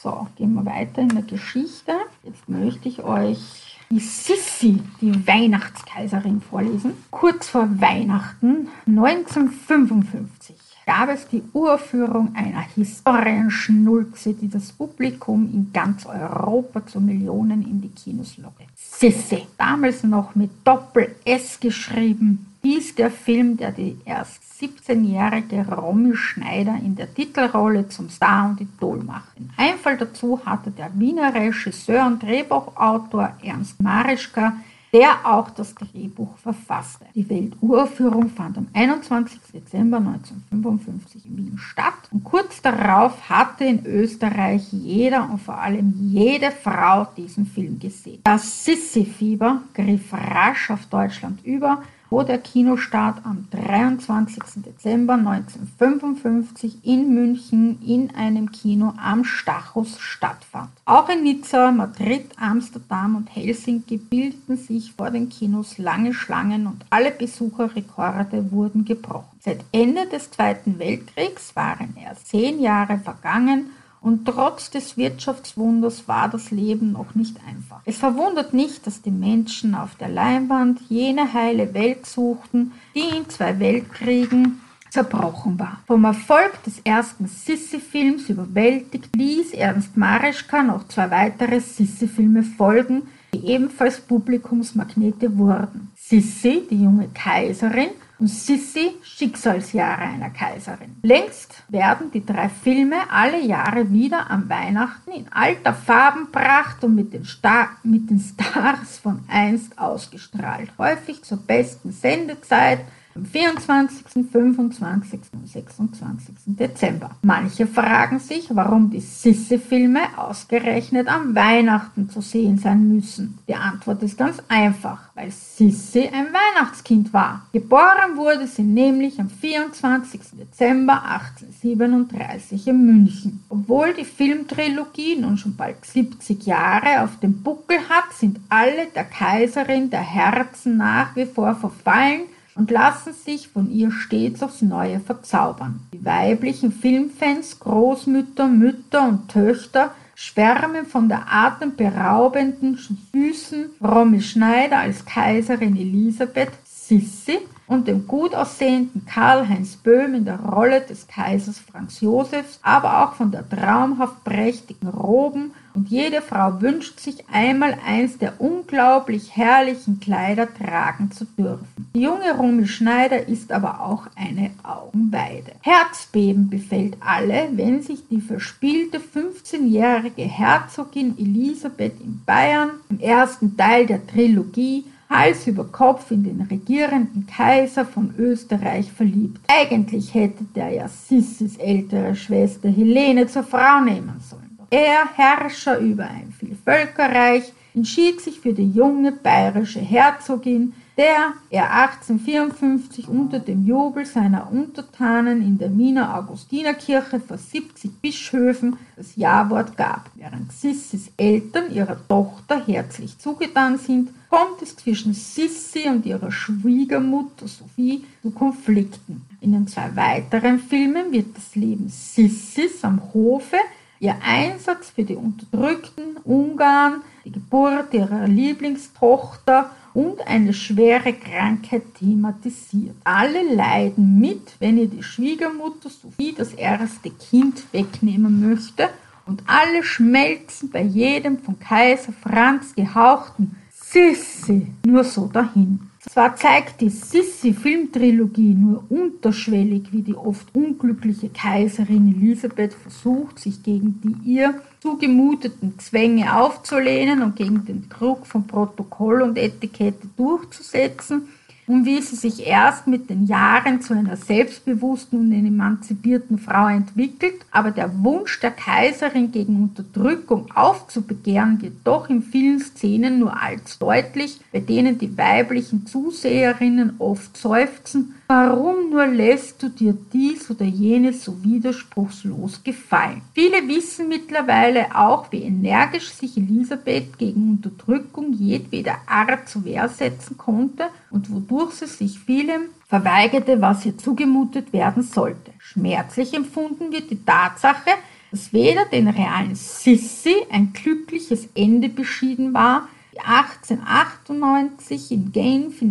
So, 0.00 0.28
gehen 0.36 0.54
wir 0.54 0.64
weiter 0.64 1.02
in 1.02 1.08
der 1.08 1.22
Geschichte. 1.22 1.94
Jetzt 2.22 2.48
möchte 2.48 2.88
ich 2.88 3.02
euch 3.02 3.76
die 3.90 3.98
Sissi, 3.98 4.80
die 5.00 5.26
Weihnachtskaiserin, 5.26 6.40
vorlesen. 6.40 6.92
Kurz 7.10 7.48
vor 7.48 7.68
Weihnachten 7.80 8.68
1955 8.86 10.65
gab 10.86 11.08
es 11.08 11.26
die 11.28 11.42
Uraufführung 11.52 12.34
einer 12.36 12.64
Historienschnulze, 12.74 14.34
die 14.34 14.48
das 14.48 14.72
Publikum 14.72 15.50
in 15.52 15.72
ganz 15.72 16.06
Europa 16.06 16.86
zu 16.86 17.00
Millionen 17.00 17.62
in 17.62 17.82
die 17.82 17.88
Kinos 17.88 18.38
lockte. 18.38 18.64
Sisse, 18.76 19.42
damals 19.58 20.04
noch 20.04 20.36
mit 20.36 20.50
Doppel-S 20.64 21.58
geschrieben, 21.60 22.46
dies 22.62 22.94
der 22.94 23.10
Film, 23.10 23.56
der 23.56 23.72
die 23.72 23.96
erst 24.04 24.40
17-jährige 24.60 25.66
Romy 25.68 26.16
Schneider 26.16 26.76
in 26.82 26.96
der 26.96 27.12
Titelrolle 27.12 27.88
zum 27.88 28.08
Star 28.08 28.48
und 28.48 28.60
Idol 28.60 29.02
macht. 29.02 29.36
Den 29.38 29.50
Einfall 29.56 29.98
dazu 29.98 30.40
hatte 30.46 30.70
der 30.70 30.90
Wiener 30.94 31.34
Regisseur 31.34 32.06
und 32.06 32.22
Drehbuchautor 32.22 33.34
Ernst 33.42 33.82
Marischka, 33.82 34.54
der 34.92 35.24
auch 35.24 35.50
das 35.50 35.74
Drehbuch 35.74 36.36
verfasste. 36.38 37.06
Die 37.14 37.28
Welturaufführung 37.28 38.30
fand 38.30 38.58
am 38.58 38.68
21. 38.72 39.40
Dezember 39.52 39.98
1955 39.98 41.26
in 41.26 41.36
Wien 41.36 41.58
statt 41.58 41.94
und 42.10 42.24
kurz 42.24 42.62
darauf 42.62 43.28
hatte 43.28 43.64
in 43.64 43.84
Österreich 43.84 44.72
jeder 44.72 45.28
und 45.30 45.38
vor 45.38 45.58
allem 45.58 45.94
jede 45.98 46.50
Frau 46.50 47.06
diesen 47.16 47.46
Film 47.46 47.78
gesehen. 47.78 48.20
Das 48.24 48.64
Sissi-Fieber 48.64 49.62
griff 49.74 50.12
rasch 50.12 50.70
auf 50.70 50.86
Deutschland 50.86 51.44
über 51.44 51.82
wo 52.10 52.22
der 52.22 52.38
Kinostart 52.38 53.24
am 53.24 53.48
23. 53.50 54.62
Dezember 54.64 55.14
1955 55.14 56.84
in 56.84 57.14
München 57.14 57.80
in 57.84 58.14
einem 58.14 58.52
Kino 58.52 58.94
am 58.96 59.24
Stachus 59.24 59.98
stattfand. 59.98 60.70
Auch 60.84 61.08
in 61.08 61.22
Nizza, 61.22 61.70
Madrid, 61.72 62.26
Amsterdam 62.38 63.16
und 63.16 63.34
Helsinki 63.34 63.96
bildeten 63.96 64.56
sich 64.56 64.92
vor 64.92 65.10
den 65.10 65.28
Kinos 65.28 65.78
lange 65.78 66.14
Schlangen 66.14 66.66
und 66.66 66.84
alle 66.90 67.10
Besucherrekorde 67.10 68.50
wurden 68.50 68.84
gebrochen. 68.84 69.36
Seit 69.40 69.64
Ende 69.72 70.06
des 70.06 70.30
Zweiten 70.30 70.78
Weltkriegs 70.78 71.54
waren 71.56 71.96
erst 72.00 72.28
zehn 72.28 72.60
Jahre 72.60 72.98
vergangen 72.98 73.70
und 74.00 74.24
trotz 74.24 74.70
des 74.70 74.96
Wirtschaftswunders 74.96 76.06
war 76.06 76.28
das 76.28 76.50
Leben 76.50 76.92
noch 76.92 77.14
nicht 77.14 77.36
einfach. 77.46 77.80
Es 77.84 77.98
verwundert 77.98 78.54
nicht, 78.54 78.86
dass 78.86 79.02
die 79.02 79.10
Menschen 79.10 79.74
auf 79.74 79.94
der 79.96 80.08
Leinwand 80.08 80.80
jene 80.88 81.32
heile 81.32 81.74
Welt 81.74 82.06
suchten, 82.06 82.72
die 82.94 83.16
in 83.16 83.28
zwei 83.28 83.58
Weltkriegen 83.58 84.60
zerbrochen 84.90 85.58
war. 85.58 85.80
Vom 85.86 86.04
Erfolg 86.04 86.62
des 86.64 86.80
ersten 86.80 87.26
Sissi-Films 87.26 88.28
überwältigt 88.30 89.14
ließ 89.14 89.52
Ernst 89.52 89.96
Marischka 89.96 90.62
noch 90.62 90.88
zwei 90.88 91.10
weitere 91.10 91.60
Sissi-Filme 91.60 92.42
folgen, 92.42 93.02
die 93.34 93.46
ebenfalls 93.46 94.00
Publikumsmagnete 94.00 95.36
wurden. 95.36 95.90
Sissi, 95.96 96.66
die 96.70 96.82
junge 96.82 97.08
Kaiserin, 97.08 97.90
und 98.18 98.28
Sissi 98.28 98.96
Schicksalsjahre 99.02 100.02
einer 100.02 100.30
Kaiserin. 100.30 100.96
Längst 101.02 101.62
werden 101.68 102.10
die 102.10 102.24
drei 102.24 102.48
Filme 102.48 102.96
alle 103.10 103.40
Jahre 103.40 103.90
wieder 103.90 104.30
am 104.30 104.48
Weihnachten 104.48 105.10
in 105.12 105.30
alter 105.32 105.74
Farbenpracht 105.74 106.82
und 106.84 106.94
mit 106.94 107.12
den, 107.12 107.24
Star 107.24 107.70
mit 107.82 108.08
den 108.10 108.20
Stars 108.20 108.98
von 108.98 109.24
einst 109.28 109.78
ausgestrahlt. 109.78 110.70
Häufig 110.78 111.22
zur 111.22 111.38
besten 111.38 111.92
Sendezeit 111.92 112.80
am 113.16 113.24
24., 113.24 114.26
25. 114.30 115.20
und 115.32 115.48
26. 115.48 116.34
Dezember. 116.46 117.10
Manche 117.22 117.66
fragen 117.66 118.18
sich, 118.18 118.48
warum 118.50 118.90
die 118.90 119.00
Sisse-Filme 119.00 120.00
ausgerechnet 120.16 121.08
am 121.08 121.34
Weihnachten 121.34 122.10
zu 122.10 122.20
sehen 122.20 122.58
sein 122.58 122.94
müssen. 122.94 123.38
Die 123.48 123.54
Antwort 123.54 124.02
ist 124.02 124.18
ganz 124.18 124.42
einfach, 124.48 125.10
weil 125.14 125.30
Sissi 125.30 126.08
ein 126.12 126.26
Weihnachtskind 126.26 127.12
war. 127.12 127.46
Geboren 127.52 128.16
wurde 128.16 128.46
sie 128.46 128.62
nämlich 128.62 129.18
am 129.18 129.30
24. 129.30 130.20
Dezember 130.32 131.02
1837 131.04 132.68
in 132.68 132.86
München. 132.86 133.44
Obwohl 133.48 133.94
die 133.94 134.04
Filmtrilogie 134.04 135.16
nun 135.16 135.38
schon 135.38 135.56
bald 135.56 135.84
70 135.84 136.44
Jahre 136.44 137.02
auf 137.02 137.18
dem 137.20 137.42
Buckel 137.42 137.78
hat, 137.88 138.12
sind 138.12 138.38
alle 138.50 138.86
der 138.94 139.04
Kaiserin 139.04 139.88
der 139.88 140.02
Herzen 140.02 140.76
nach 140.76 141.16
wie 141.16 141.24
vor 141.24 141.54
verfallen 141.54 142.22
und 142.56 142.70
lassen 142.70 143.12
sich 143.12 143.48
von 143.48 143.70
ihr 143.70 143.90
stets 143.90 144.42
aufs 144.42 144.62
Neue 144.62 145.00
verzaubern. 145.00 145.80
Die 145.92 146.04
weiblichen 146.04 146.72
Filmfans, 146.72 147.60
Großmütter, 147.60 148.48
Mütter 148.48 149.08
und 149.08 149.28
Töchter 149.28 149.94
schwärmen 150.14 150.86
von 150.86 151.08
der 151.08 151.30
atemberaubenden, 151.30 152.78
süßen 153.12 153.66
Romy 153.82 154.22
Schneider 154.22 154.78
als 154.78 155.04
Kaiserin 155.04 155.76
Elisabeth, 155.76 156.52
Sissi 156.64 157.38
und 157.66 157.88
dem 157.88 158.06
gut 158.06 158.34
aussehenden 158.34 159.06
Karl-Heinz 159.06 159.76
Böhm 159.76 160.14
in 160.14 160.24
der 160.24 160.40
Rolle 160.40 160.80
des 160.82 161.08
Kaisers 161.08 161.58
Franz 161.58 162.00
Josefs, 162.00 162.58
aber 162.62 163.04
auch 163.04 163.14
von 163.14 163.30
der 163.30 163.48
traumhaft 163.48 164.24
prächtigen 164.24 164.88
Roben 164.88 165.52
und 165.76 165.90
jede 165.90 166.22
Frau 166.22 166.62
wünscht 166.62 167.00
sich 167.00 167.28
einmal 167.30 167.76
eins 167.86 168.16
der 168.16 168.40
unglaublich 168.40 169.36
herrlichen 169.36 170.00
Kleider 170.00 170.48
tragen 170.52 171.10
zu 171.10 171.26
dürfen. 171.26 171.90
Die 171.94 172.00
junge 172.00 172.34
Romy 172.34 172.66
Schneider 172.66 173.28
ist 173.28 173.52
aber 173.52 173.82
auch 173.82 174.06
eine 174.16 174.52
Augenweide. 174.62 175.52
Herzbeben 175.60 176.48
befällt 176.48 176.96
alle, 177.00 177.48
wenn 177.52 177.82
sich 177.82 178.08
die 178.08 178.22
verspielte 178.22 178.98
15-jährige 178.98 180.22
Herzogin 180.22 181.18
Elisabeth 181.18 182.00
in 182.00 182.22
Bayern 182.24 182.70
im 182.88 182.98
ersten 182.98 183.56
Teil 183.58 183.84
der 183.84 184.06
Trilogie 184.06 184.84
Hals 185.08 185.46
über 185.46 185.64
Kopf 185.64 186.10
in 186.10 186.24
den 186.24 186.42
regierenden 186.42 187.26
Kaiser 187.26 187.84
von 187.84 188.14
Österreich 188.18 188.90
verliebt. 188.92 189.40
Eigentlich 189.48 190.14
hätte 190.14 190.44
der 190.54 190.70
ja 190.70 190.88
Sissis 190.88 191.56
ältere 191.56 192.14
Schwester 192.14 192.68
Helene 192.68 193.26
zur 193.26 193.44
Frau 193.44 193.80
nehmen 193.80 194.20
sollen. 194.20 194.58
Er, 194.70 195.06
Herrscher 195.14 195.78
über 195.78 196.04
ein 196.04 196.34
Vielvölkerreich, 196.38 197.52
entschied 197.74 198.20
sich 198.20 198.40
für 198.40 198.52
die 198.52 198.70
junge 198.70 199.12
bayerische 199.12 199.80
Herzogin, 199.80 200.72
der 200.96 201.34
er 201.50 201.70
1854 201.72 203.08
unter 203.08 203.38
dem 203.38 203.66
Jubel 203.66 204.06
seiner 204.06 204.50
Untertanen 204.50 205.42
in 205.42 205.58
der 205.58 205.76
Wiener 205.76 206.16
Augustinerkirche 206.16 207.20
vor 207.20 207.36
70 207.36 208.00
Bischöfen 208.00 208.78
das 208.96 209.14
Ja-Wort 209.16 209.76
gab. 209.76 210.10
Während 210.14 210.52
Sissis 210.52 211.10
Eltern 211.18 211.70
ihrer 211.70 211.98
Tochter 212.08 212.64
herzlich 212.66 213.18
zugetan 213.18 213.76
sind, 213.76 214.08
kommt 214.30 214.62
es 214.62 214.74
zwischen 214.76 215.12
Sissi 215.12 215.86
und 215.88 216.06
ihrer 216.06 216.32
Schwiegermutter 216.32 217.46
Sophie 217.46 218.04
zu 218.22 218.30
Konflikten. 218.30 219.26
In 219.42 219.52
den 219.52 219.68
zwei 219.68 219.94
weiteren 219.94 220.58
Filmen 220.58 221.12
wird 221.12 221.36
das 221.36 221.54
Leben 221.54 221.88
Sissis 221.90 222.82
am 222.82 223.02
Hofe 223.12 223.56
Ihr 223.98 224.16
Einsatz 224.22 224.90
für 224.90 225.04
die 225.04 225.16
unterdrückten 225.16 226.18
Ungarn, 226.24 227.00
die 227.24 227.32
Geburt 227.32 227.94
ihrer 227.94 228.26
Lieblingstochter 228.26 229.70
und 229.96 230.26
eine 230.26 230.52
schwere 230.52 231.14
Krankheit 231.14 231.94
thematisiert. 231.98 232.94
Alle 233.02 233.54
leiden 233.54 234.20
mit, 234.20 234.54
wenn 234.58 234.76
ihr 234.76 234.88
die 234.88 235.02
Schwiegermutter 235.02 235.88
Sophie 235.88 236.34
das 236.36 236.52
erste 236.52 237.08
Kind 237.08 237.64
wegnehmen 237.72 238.46
möchte 238.46 238.90
und 239.24 239.42
alle 239.46 239.82
schmelzen 239.82 240.70
bei 240.70 240.82
jedem 240.82 241.38
von 241.38 241.58
Kaiser 241.58 242.12
Franz 242.12 242.74
gehauchten 242.74 243.56
Sissi 243.72 244.66
nur 244.84 245.02
so 245.02 245.28
dahin. 245.28 245.80
Zwar 246.00 246.36
zeigt 246.36 246.82
die 246.82 246.90
Sissi-Filmtrilogie 246.90 248.52
nur 248.52 248.84
unterschwellig, 248.90 249.92
wie 249.92 250.02
die 250.02 250.14
oft 250.14 250.54
unglückliche 250.54 251.30
Kaiserin 251.30 252.14
Elisabeth 252.14 252.74
versucht, 252.74 253.38
sich 253.38 253.62
gegen 253.62 253.98
die 254.02 254.30
ihr 254.30 254.60
zugemuteten 254.86 255.80
Zwänge 255.80 256.36
aufzulehnen 256.36 257.20
und 257.20 257.34
gegen 257.34 257.64
den 257.64 257.88
Druck 257.88 258.24
von 258.24 258.46
Protokoll 258.46 259.20
und 259.20 259.36
Etikette 259.36 260.06
durchzusetzen, 260.16 261.28
und 261.66 261.84
wie 261.84 262.00
sie 262.00 262.16
sich 262.16 262.46
erst 262.46 262.86
mit 262.86 263.10
den 263.10 263.26
Jahren 263.26 263.80
zu 263.80 263.94
einer 263.94 264.16
selbstbewussten 264.16 265.18
und 265.18 265.32
emanzipierten 265.32 266.38
Frau 266.38 266.68
entwickelt, 266.68 267.34
aber 267.50 267.70
der 267.70 268.02
Wunsch 268.04 268.40
der 268.40 268.52
Kaiserin 268.52 269.32
gegen 269.32 269.62
Unterdrückung 269.62 270.46
aufzubegehren 270.54 271.60
wird 271.60 271.74
doch 271.84 272.08
in 272.08 272.22
vielen 272.22 272.60
Szenen 272.60 273.18
nur 273.18 273.40
als 273.40 273.78
deutlich, 273.78 274.40
bei 274.52 274.60
denen 274.60 274.98
die 274.98 275.16
weiblichen 275.18 275.86
Zuseherinnen 275.86 276.94
oft 276.98 277.36
seufzen, 277.36 278.14
Warum 278.28 278.90
nur 278.90 279.06
lässt 279.06 279.62
du 279.62 279.68
dir 279.68 279.96
dies 280.12 280.50
oder 280.50 280.64
jenes 280.64 281.22
so 281.22 281.44
widerspruchslos 281.44 282.64
gefallen? 282.64 283.22
Viele 283.34 283.68
wissen 283.68 284.08
mittlerweile 284.08 284.96
auch, 284.96 285.30
wie 285.30 285.42
energisch 285.42 286.10
sich 286.10 286.36
Elisabeth 286.36 287.18
gegen 287.18 287.50
Unterdrückung 287.50 288.32
jedweder 288.32 288.96
Art 289.06 289.48
zur 289.48 289.64
Wehr 289.64 289.88
setzen 289.88 290.36
konnte 290.36 290.86
und 291.12 291.30
wodurch 291.30 291.55
sie 291.72 291.86
sich 291.86 292.18
vielem 292.18 292.68
verweigerte, 292.88 293.60
was 293.60 293.84
ihr 293.86 293.96
zugemutet 293.96 294.72
werden 294.72 295.02
sollte. 295.02 295.52
Schmerzlich 295.58 296.34
empfunden 296.34 296.92
wird 296.92 297.10
die 297.10 297.24
Tatsache, 297.24 297.90
dass 298.30 298.52
weder 298.52 298.84
den 298.84 299.08
realen 299.08 299.54
Sissi 299.54 300.34
ein 300.50 300.72
glückliches 300.72 301.48
Ende 301.54 301.88
beschieden 301.88 302.54
war, 302.54 302.88
1898 303.20 305.10
in 305.10 305.32
Genf 305.32 305.82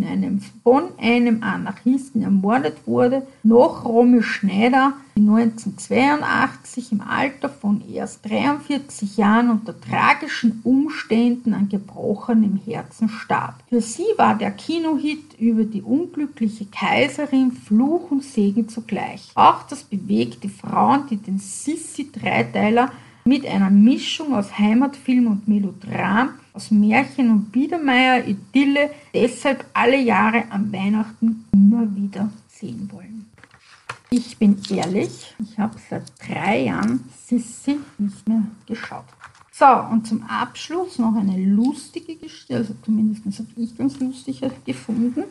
von 0.62 0.84
einem 0.98 1.42
Anarchisten 1.42 2.22
ermordet 2.22 2.78
wurde, 2.86 3.26
noch 3.42 3.84
Romy 3.84 4.22
Schneider, 4.22 4.94
die 5.16 5.20
1982 5.20 6.92
im 6.92 7.00
Alter 7.00 7.48
von 7.48 7.82
erst 7.88 8.28
43 8.28 9.16
Jahren 9.16 9.50
unter 9.50 9.80
tragischen 9.80 10.60
Umständen 10.64 11.54
an 11.54 11.68
gebrochenem 11.68 12.60
Herzen 12.64 13.08
starb. 13.08 13.62
Für 13.68 13.80
sie 13.80 14.06
war 14.16 14.36
der 14.36 14.50
Kinohit 14.50 15.38
über 15.38 15.64
die 15.64 15.82
unglückliche 15.82 16.66
Kaiserin 16.66 17.52
Fluch 17.52 18.10
und 18.10 18.24
Segen 18.24 18.68
zugleich. 18.68 19.30
Auch 19.34 19.62
das 19.64 19.84
bewegte 19.84 20.48
Frauen, 20.48 21.04
die 21.10 21.16
den 21.16 21.38
Sissi-Dreiteiler 21.38 22.90
mit 23.26 23.44
einer 23.46 23.70
Mischung 23.70 24.34
aus 24.34 24.58
Heimatfilm 24.58 25.26
und 25.26 25.48
Melodram 25.48 26.30
aus 26.56 26.70
Märchen 26.70 27.30
und 27.30 27.52
Biedermeier 27.52 28.24
Idylle 28.26 28.90
deshalb 29.12 29.66
alle 29.74 30.00
Jahre 30.00 30.44
am 30.50 30.72
Weihnachten 30.72 31.44
immer 31.52 31.94
wieder 31.94 32.30
sehen 32.48 32.90
wollen. 32.90 33.30
Ich 34.08 34.38
bin 34.38 34.56
ehrlich, 34.70 35.34
ich 35.38 35.58
habe 35.58 35.76
seit 35.90 36.04
drei 36.18 36.62
Jahren 36.62 37.04
Sissi 37.26 37.78
nicht 37.98 38.26
mehr 38.26 38.42
geschaut. 38.66 39.04
So, 39.52 39.66
und 39.66 40.06
zum 40.06 40.22
Abschluss 40.22 40.98
noch 40.98 41.14
eine 41.14 41.36
lustige 41.44 42.16
Geschichte, 42.16 42.56
also 42.56 42.74
zumindest 42.82 43.38
habe 43.38 43.48
ich 43.56 43.76
ganz 43.76 44.00
lustig 44.00 44.40
gefunden. 44.64 45.24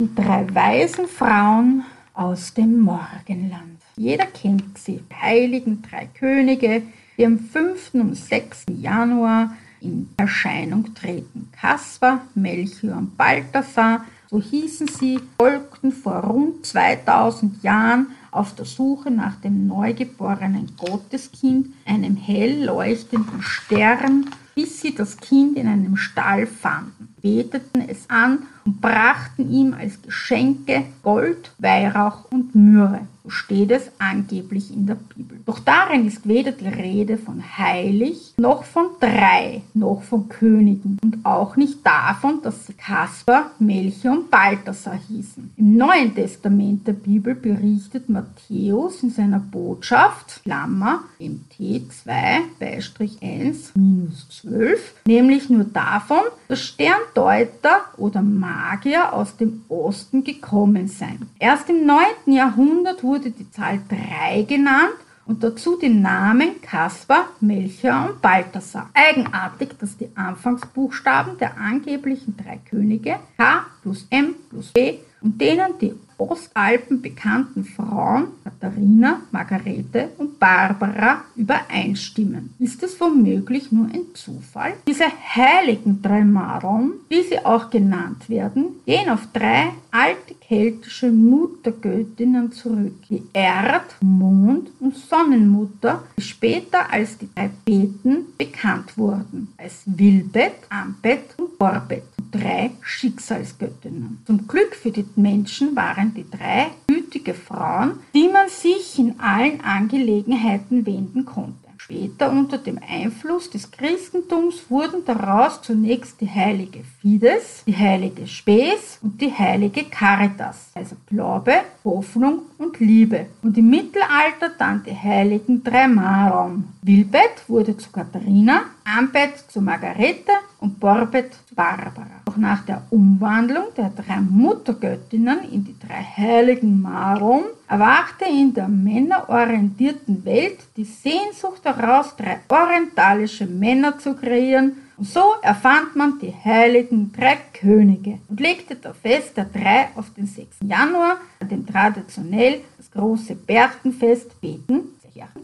Die 0.00 0.14
drei 0.14 0.46
weisen 0.54 1.06
Frauen 1.06 1.84
aus 2.12 2.52
dem 2.52 2.80
Morgenland. 2.80 3.80
Jeder 3.96 4.26
kennt 4.26 4.76
sie, 4.76 5.00
heiligen 5.20 5.80
drei 5.82 6.06
Könige, 6.06 6.82
die 7.16 7.24
am 7.24 7.38
5. 7.38 7.94
und 7.94 8.14
6. 8.14 8.66
Januar 8.80 9.54
in 9.82 10.08
Erscheinung 10.16 10.94
treten. 10.94 11.48
Kaspar, 11.52 12.22
Melchior 12.34 12.96
und 12.96 13.16
Balthasar, 13.16 14.04
so 14.30 14.40
hießen 14.40 14.88
sie, 14.88 15.20
folgten 15.38 15.92
vor 15.92 16.24
rund 16.24 16.64
2000 16.64 17.62
Jahren 17.62 18.06
auf 18.30 18.54
der 18.54 18.64
Suche 18.64 19.10
nach 19.10 19.36
dem 19.36 19.66
neugeborenen 19.66 20.72
Gotteskind, 20.78 21.68
einem 21.84 22.16
hell 22.16 22.64
leuchtenden 22.64 23.42
Stern, 23.42 24.30
bis 24.54 24.80
sie 24.80 24.94
das 24.94 25.18
Kind 25.18 25.56
in 25.56 25.68
einem 25.68 25.96
Stall 25.96 26.46
fanden, 26.46 27.14
beteten 27.20 27.82
es 27.86 28.08
an 28.08 28.40
und 28.64 28.80
brachten 28.80 29.50
ihm 29.50 29.74
als 29.74 30.00
Geschenke 30.00 30.84
Gold, 31.02 31.52
Weihrauch 31.58 32.30
und 32.30 32.54
Myrrhe. 32.54 33.06
Steht 33.28 33.70
es 33.70 33.90
angeblich 33.98 34.72
in 34.72 34.86
der 34.86 34.96
Bibel. 34.96 35.38
Doch 35.46 35.60
darin 35.60 36.06
ist 36.06 36.26
weder 36.26 36.52
die 36.52 36.66
Rede 36.66 37.18
von 37.18 37.42
heilig, 37.56 38.34
noch 38.36 38.64
von 38.64 38.86
drei, 38.98 39.62
noch 39.74 40.02
von 40.02 40.28
Königen 40.28 40.98
und 41.02 41.24
auch 41.24 41.56
nicht 41.56 41.86
davon, 41.86 42.42
dass 42.42 42.66
sie 42.66 42.72
Kaspar, 42.72 43.52
Melchior 43.58 44.14
und 44.14 44.30
Balthasar 44.30 44.98
hießen. 45.08 45.52
Im 45.56 45.76
Neuen 45.76 46.14
Testament 46.14 46.86
der 46.86 46.94
Bibel 46.94 47.34
berichtet 47.34 48.08
Matthäus 48.08 49.02
in 49.02 49.10
seiner 49.10 49.40
Botschaft, 49.40 50.42
Klammer, 50.42 51.04
MT2, 51.20 52.40
Beistrich 52.58 53.18
1, 53.22 53.72
minus 53.76 54.28
12, 54.42 54.94
nämlich 55.06 55.48
nur 55.48 55.64
davon, 55.64 56.22
dass 56.52 56.60
Sterndeuter 56.60 57.86
oder 57.96 58.20
Magier 58.20 59.14
aus 59.14 59.38
dem 59.38 59.64
Osten 59.70 60.22
gekommen 60.22 60.86
seien. 60.86 61.30
Erst 61.38 61.70
im 61.70 61.86
9. 61.86 62.04
Jahrhundert 62.26 63.02
wurde 63.02 63.12
wurde 63.12 63.30
die 63.30 63.50
Zahl 63.50 63.80
3 63.88 64.42
genannt 64.42 64.92
und 65.24 65.42
dazu 65.42 65.78
die 65.80 65.88
Namen 65.88 66.60
Kaspar, 66.60 67.28
Melchior 67.40 68.10
und 68.10 68.20
Balthasar. 68.20 68.90
Eigenartig, 68.92 69.78
dass 69.78 69.96
die 69.96 70.10
Anfangsbuchstaben 70.14 71.38
der 71.38 71.56
angeblichen 71.56 72.36
drei 72.36 72.58
Könige 72.68 73.16
K 73.38 73.64
plus 73.82 74.06
M 74.10 74.34
plus 74.50 74.72
B 74.72 74.98
und 75.22 75.40
denen 75.40 75.78
die 75.80 75.94
Ostalpen 76.18 77.02
bekannten 77.02 77.64
Frauen 77.64 78.28
Katharina, 78.44 79.22
Margarete 79.32 80.10
und 80.18 80.38
Barbara 80.38 81.22
übereinstimmen. 81.34 82.54
Ist 82.58 82.82
es 82.82 83.00
womöglich 83.00 83.72
nur 83.72 83.86
ein 83.86 84.14
Zufall? 84.14 84.74
Diese 84.86 85.04
heiligen 85.04 86.00
drei 86.00 86.22
Maron, 86.22 86.92
wie 87.08 87.22
sie 87.22 87.44
auch 87.44 87.70
genannt 87.70 88.28
werden, 88.28 88.80
gehen 88.86 89.08
auf 89.08 89.26
drei 89.32 89.70
alte 89.90 90.34
keltische 90.40 91.10
Muttergöttinnen 91.10 92.52
zurück. 92.52 92.94
Die 93.08 93.22
Erd-, 93.32 93.96
Mond- 94.00 94.70
und 94.80 94.96
Sonnenmutter, 94.96 96.04
die 96.16 96.22
später 96.22 96.92
als 96.92 97.18
die 97.18 97.28
drei 97.34 97.50
Beten 97.64 98.26
bekannt 98.38 98.96
wurden, 98.96 99.52
als 99.56 99.82
Wilbet, 99.86 100.52
Ambet 100.68 101.34
und 101.36 101.58
Borbet 101.58 102.04
drei 102.32 102.70
Schicksalsgöttinnen. 102.80 104.22
Zum 104.26 104.46
Glück 104.48 104.74
für 104.74 104.90
die 104.90 105.04
Menschen 105.16 105.74
waren 105.76 106.14
die 106.14 106.28
drei 106.28 106.68
gütige 106.86 107.34
Frauen, 107.34 108.00
die 108.14 108.28
man 108.28 108.48
sich 108.48 108.98
in 108.98 109.18
allen 109.20 109.60
Angelegenheiten 109.60 110.86
wenden 110.86 111.24
konnte. 111.24 111.62
Später 111.82 112.30
unter 112.30 112.58
dem 112.58 112.78
Einfluss 112.78 113.50
des 113.50 113.70
Christentums 113.72 114.70
wurden 114.70 115.04
daraus 115.04 115.60
zunächst 115.62 116.20
die 116.20 116.30
heilige 116.30 116.84
Fides, 117.00 117.64
die 117.66 117.76
heilige 117.76 118.28
Spes 118.28 118.98
und 119.02 119.20
die 119.20 119.32
heilige 119.32 119.84
Caritas, 119.84 120.70
also 120.74 120.94
Glaube, 121.06 121.54
Hoffnung 121.84 122.42
und 122.56 122.78
Liebe. 122.78 123.26
Und 123.42 123.58
im 123.58 123.68
Mittelalter 123.68 124.52
dann 124.56 124.84
die 124.84 124.96
heiligen 124.96 125.64
drei 125.64 125.88
Maron. 125.88 126.68
Wilbet 126.82 127.48
wurde 127.48 127.76
zu 127.76 127.90
Katharina, 127.90 128.62
Ambet 128.84 129.38
zu 129.48 129.60
Margarete 129.60 130.32
und 130.60 130.78
Borbet 130.78 131.34
zu 131.48 131.54
Barbara. 131.54 132.22
Doch 132.24 132.36
nach 132.36 132.64
der 132.64 132.82
Umwandlung 132.90 133.66
der 133.76 133.90
drei 133.90 134.20
Muttergöttinnen 134.20 135.50
in 135.50 135.64
die 135.64 135.76
drei 135.78 136.02
heiligen 136.02 136.80
Maron 136.80 137.44
erwachte 137.68 138.24
in 138.24 138.54
der 138.54 138.68
männerorientierten 138.68 140.24
Welt 140.24 140.58
die 140.76 140.84
Sehnsucht 140.84 141.60
daraus, 141.64 142.16
drei 142.16 142.40
orientalische 142.48 143.46
Männer 143.46 143.98
zu 143.98 144.14
kreieren, 144.14 144.72
und 144.96 145.08
so 145.08 145.34
erfand 145.42 145.96
man 145.96 146.18
die 146.20 146.32
heiligen 146.32 147.12
drei 147.12 147.38
Könige 147.52 148.18
und 148.28 148.38
legte 148.38 148.76
das 148.76 148.96
Fest 148.98 149.36
der 149.36 149.46
drei 149.46 149.88
auf 149.96 150.12
den 150.14 150.26
6. 150.26 150.58
Januar, 150.62 151.16
an 151.40 151.48
dem 151.48 151.66
traditionell 151.66 152.60
das 152.76 152.90
große 152.90 153.34
Berchtenfest 153.34 154.40
Beten 154.40 154.92